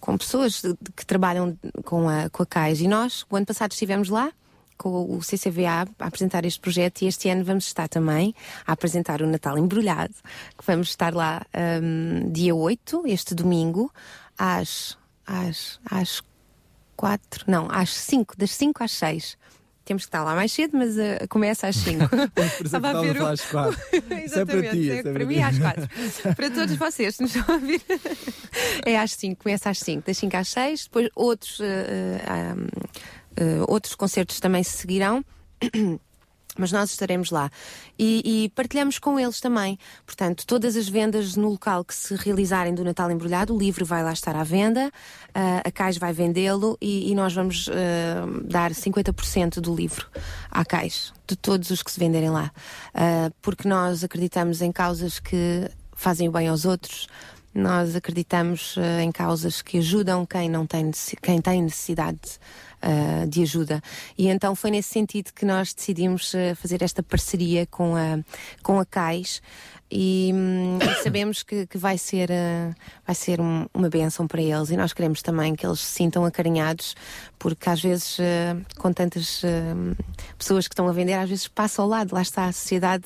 [0.00, 0.62] com pessoas
[0.94, 2.80] que trabalham com a, com a CAIS.
[2.80, 4.32] E nós, o ano passado, estivemos lá
[4.76, 8.34] com o CCVA a apresentar este projeto e este ano vamos estar também
[8.66, 10.14] a apresentar o Natal Embrulhado,
[10.56, 11.42] que vamos estar lá
[11.82, 13.92] hum, dia 8, este domingo,
[14.38, 14.96] às,
[15.26, 16.22] às, às
[16.96, 19.36] 4, não, às 5, das 5 às 6.
[19.84, 22.02] Temos que estar lá mais cedo, mas ah, começa às 5.
[22.64, 23.78] Estava a ver o- às quatro.
[23.94, 25.88] Isso é para Exatamente, ti, é é para mim é às quatro.
[26.34, 27.80] para todos vocês que nos estão a ouvir.
[28.84, 32.66] é às 5, começa às 5, das 5 às 6, depois outros, eh, eh, um,
[33.36, 35.24] eh, outros concertos também se seguirão.
[36.58, 37.50] Mas nós estaremos lá
[37.98, 39.78] e, e partilhamos com eles também.
[40.06, 44.02] Portanto, todas as vendas no local que se realizarem do Natal Embrulhado, o livro vai
[44.02, 44.90] lá estar à venda,
[45.34, 50.06] ah, a Cais vai vendê-lo e, e nós vamos ah, dar 50% do livro
[50.50, 52.50] à Cais, de todos os que se venderem lá.
[52.94, 57.06] Ah, porque nós acreditamos em causas que fazem o bem aos outros,
[57.54, 60.90] nós acreditamos ah, em causas que ajudam quem não tem,
[61.22, 62.38] quem tem necessidade
[62.82, 63.82] ah, de ajuda.
[64.16, 68.18] E então foi nesse sentido que nós decidimos ah, fazer esta parceria com a,
[68.62, 69.40] com a CAIS.
[69.88, 72.74] E, hum, e sabemos que, que vai ser, ah,
[73.06, 74.70] vai ser um- uma benção para eles.
[74.70, 76.94] E nós queremos também que eles se sintam acarinhados
[77.38, 78.16] porque às vezes
[78.78, 79.42] com tantas
[80.38, 83.04] pessoas que estão a vender às vezes passa ao lado, lá está a sociedade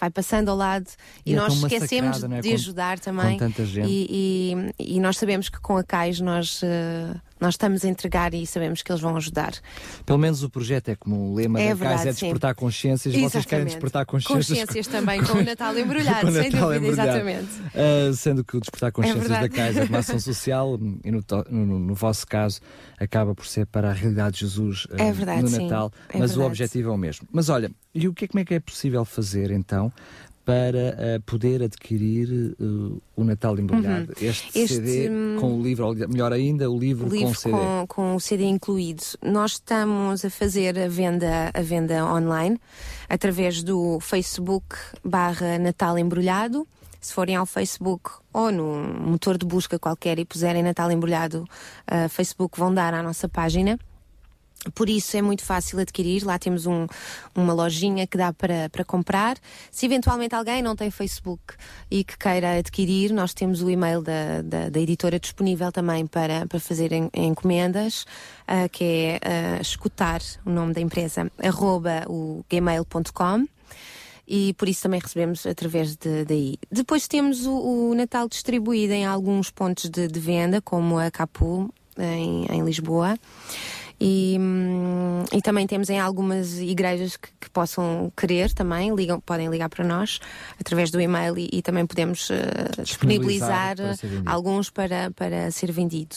[0.00, 0.86] vai passando ao lado.
[1.24, 2.40] E, E é nós esquecemos é?
[2.40, 3.38] de Com- ajudar também.
[3.86, 6.60] e, e, nós sabemos que com a CAIS nós,
[7.40, 9.52] nós estamos a entregar e sabemos que eles vão ajudar.
[10.04, 12.20] Pelo menos o projeto é como o lema É da verdade, casa é sim.
[12.26, 13.14] despertar consciências.
[13.14, 13.66] Vocês querem Exatamente.
[13.72, 14.58] despertar consciências.
[14.60, 17.08] Consciências também, com o Natal embrulhado, Com o sem Natal dúvida, embrulhado.
[17.10, 17.48] exatamente.
[17.74, 19.54] Ah, sendo que o despertar consciências da verdade.
[19.54, 22.60] casa é uma ação social e no, no- no vosso caso
[22.98, 25.62] acaba por ser para a realidade de Jesus ah, É verdade, no sim.
[25.64, 26.46] Natal, É mas o verdade.
[26.50, 27.28] objetivo é o mesmo.
[27.30, 29.92] Mas olha, e o que é, como é que é possível fazer então
[30.46, 34.12] para ah, poder adquirir ah, o Natal embrulhado?
[34.20, 34.64] Este, Uhum.
[34.64, 37.34] Este, CD hum, com o livro, ou melhor ainda, o livro, O com o livro
[37.34, 37.52] CD.
[37.52, 39.02] com, com o CD incluído.
[39.20, 42.58] Nós estamos a fazer a venda, a venda online
[43.08, 46.66] através do Facebook barra Natal Embrulhado.
[47.00, 51.44] Se forem ao Facebook ou no motor de busca qualquer e puserem Natal Embrulhado,
[51.86, 53.78] ah, Facebook vão dar à nossa página.
[54.74, 56.24] Por isso é muito fácil adquirir.
[56.24, 56.86] Lá temos um-
[57.34, 59.36] uma lojinha que dá para, para comprar.
[59.70, 61.54] Se eventualmente alguém não tem Facebook
[61.90, 66.46] e que queira adquirir, nós temos o e-mail da, da, da editora disponível também para,
[66.46, 68.04] para fazer en- encomendas,
[68.46, 73.46] ah, que é ah, escutar o nome da empresa, arroba o gmail.com
[74.28, 76.58] e por isso também recebemos através de, daí.
[76.70, 81.72] Depois temos o, o Natal distribuído em alguns pontos de, de venda, como a Capu,
[81.96, 83.16] em, em Lisboa.
[83.98, 89.48] E, hum, e também temos em algumas igrejas que, que possam querer também, ligam, podem
[89.48, 90.20] ligar para nós
[90.60, 94.30] através do e-mail e, e também podemos eh, disponibilizar para ser vendido.
[94.30, 96.16] alguns para, para ser vendido.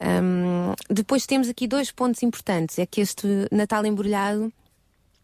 [0.00, 4.52] Hum, depois temos aqui dois pontos importantes: é que este Natal Embrulhado.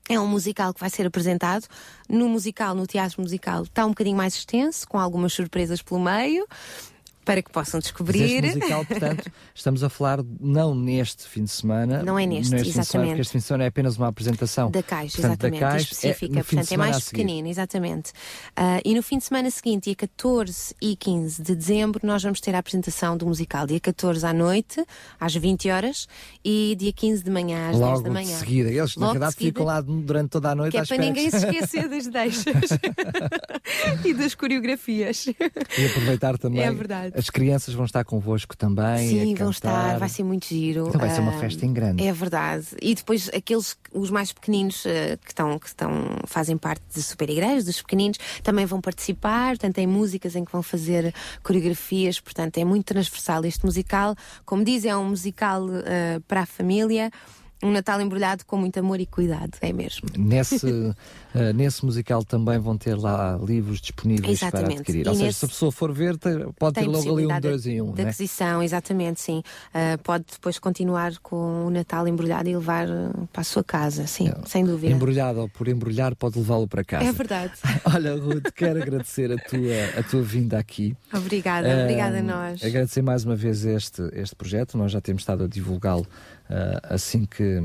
[0.08, 1.64] É um musical que vai ser apresentado.
[2.08, 6.44] No musical, no teatro musical, está um bocadinho mais extenso, com algumas surpresas pelo meio,
[7.24, 8.44] para que possam Mas descobrir.
[8.44, 12.02] Este musical, portanto, estamos a falar não neste fim de semana.
[12.02, 13.08] Não é neste, fim de semana, exatamente.
[13.10, 14.70] porque este fim de semana é apenas uma apresentação.
[14.70, 18.12] Da caixa, Portanto, da exatamente, Caixa específica, no fim de portanto é mais pequenino, exatamente.
[18.56, 22.40] Ah, e no fim de semana seguinte, dia 14 e 15 de dezembro, nós vamos
[22.40, 23.66] ter a apresentação do musical.
[23.66, 24.84] Dia 14 à noite,
[25.20, 26.06] às 20 horas,
[26.44, 28.36] e dia 15 de manhã, às 10 Logo da de manhã.
[28.38, 28.70] seguida.
[28.70, 29.52] Eles, na Logo de verdade, seguida.
[29.52, 32.54] ficam lá durante toda a noite Que é para ninguém se esquecer das deixas
[34.04, 35.26] e das coreografias.
[35.26, 36.62] E aproveitar também.
[36.62, 37.11] É verdade.
[37.14, 39.08] As crianças vão estar convosco também.
[39.08, 40.86] Sim, vão estar, vai ser muito giro.
[40.88, 42.04] Então vai ser uma Ah, festa em grande.
[42.04, 42.66] É verdade.
[42.80, 45.90] E depois aqueles, os mais pequeninos ah, que, estão, que estão,
[46.26, 49.50] fazem parte de super igrejas, dos pequeninos, também vão participar.
[49.50, 52.20] Portanto, tem músicas em que vão fazer coreografias.
[52.20, 54.14] Portanto, é muito transversal este musical.
[54.44, 57.10] Como diz, é um musical ah, para a família.
[57.62, 60.08] Um Natal embrulhado com muito amor e cuidado, é mesmo.
[60.18, 60.66] Nesse,
[61.34, 64.80] eh, nesse musical também vão ter lá livros disponíveis para Exatamente.
[64.80, 65.06] adquirir.
[65.06, 66.18] E Ou seja, nesse- se a pessoa for ver,
[66.58, 67.92] pode Tem ter logo ali um dois em um.
[67.92, 68.08] de né?
[68.10, 69.42] aquisição, exatamente, sim.
[69.72, 74.06] Ah, pode depois continuar com o Natal embrulhado e levar ah, para a sua casa,
[74.06, 74.92] sim, sem dúvida.
[74.92, 77.04] Embrulhado ou por embrulhar, pode levá-lo para casa.
[77.08, 77.52] É verdade.
[77.94, 80.96] Olha, Ruth, quero agradecer a tua, a tua vinda aqui.
[81.14, 82.62] Obrigada, obrigada a nós.
[82.64, 84.76] Agradecer mais uma vez este, este projeto.
[84.76, 86.06] Nós já temos estado a divulgá-lo
[86.84, 87.60] assim que,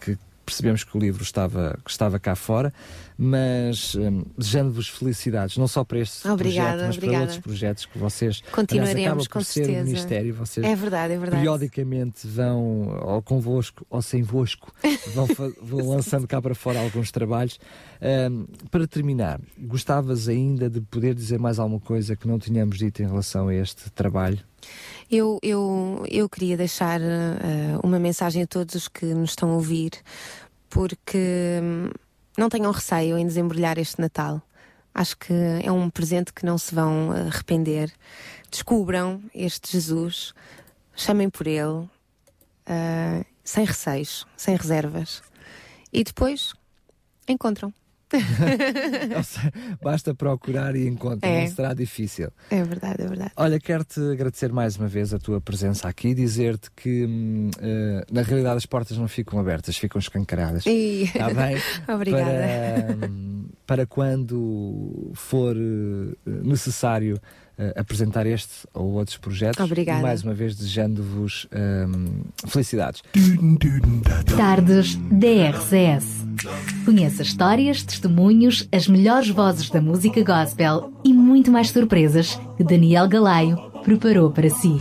[0.00, 2.72] que percebemos que o livro estava, que estava cá fora,
[3.16, 7.16] mas hum, desejando-vos felicidades, não só para este Obrigada, projeto, mas obrigada.
[7.18, 9.80] para outros projetos que vocês Continuaremos, aliás, acaba com por ser certeza.
[9.80, 11.40] um ministério, vocês É verdade, é verdade.
[11.42, 14.72] periodicamente vão, ou convosco ou sem vosco,
[15.14, 15.26] vão,
[15.62, 17.58] vão lançando cá para fora alguns trabalhos.
[18.02, 23.02] Ahm, para terminar, gostavas ainda de poder dizer mais alguma coisa que não tínhamos dito
[23.02, 24.38] em relação a este trabalho?
[25.10, 29.54] Eu, eu, eu queria deixar ah, uma mensagem a todos os que nos estão a
[29.54, 29.92] ouvir,
[30.68, 31.90] porque hum,
[32.38, 34.42] não tenham receio em desembrulhar este Natal.
[34.94, 35.32] Acho que
[35.62, 37.92] é um presente que não se vão arrepender.
[38.50, 40.32] Descubram este Jesus,
[40.94, 41.88] chamem por ele,
[42.66, 45.22] ah, sem receios, sem reservas.
[45.92, 46.54] E depois
[47.28, 47.72] encontram.
[49.82, 51.40] Basta procurar e encontrar, É.
[51.46, 52.30] não será difícil.
[52.50, 53.32] É verdade, é verdade.
[53.36, 58.56] Olha, quero-te agradecer mais uma vez a tua presença aqui, dizer-te que eh, na realidade
[58.56, 60.64] as portas não ficam abertas, ficam escancaradas.
[60.66, 61.56] E- Está bem?
[61.94, 62.24] Obrigada.
[62.24, 67.18] Para, hum, para quando for eh, necessário
[67.58, 69.64] eh, apresentar este ou outros projetos.
[69.64, 70.00] Obrigada.
[70.00, 73.02] E mais uma vez desejando-vos hum, felicidades.
[74.36, 76.24] Tardes DRCS.
[76.84, 83.08] Conheça histórias, testemunhos, as melhores vozes da música gospel e muito mais surpresas que Daniel
[83.08, 84.78] Galaio preparou para si.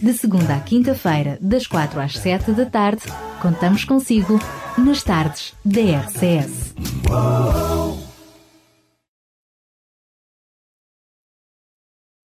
[0.00, 3.02] De segunda à quinta-feira, das quatro às sete da tarde,
[3.40, 4.40] contamos consigo
[4.78, 6.74] nas tardes DRCS.
[7.10, 8.11] Oh,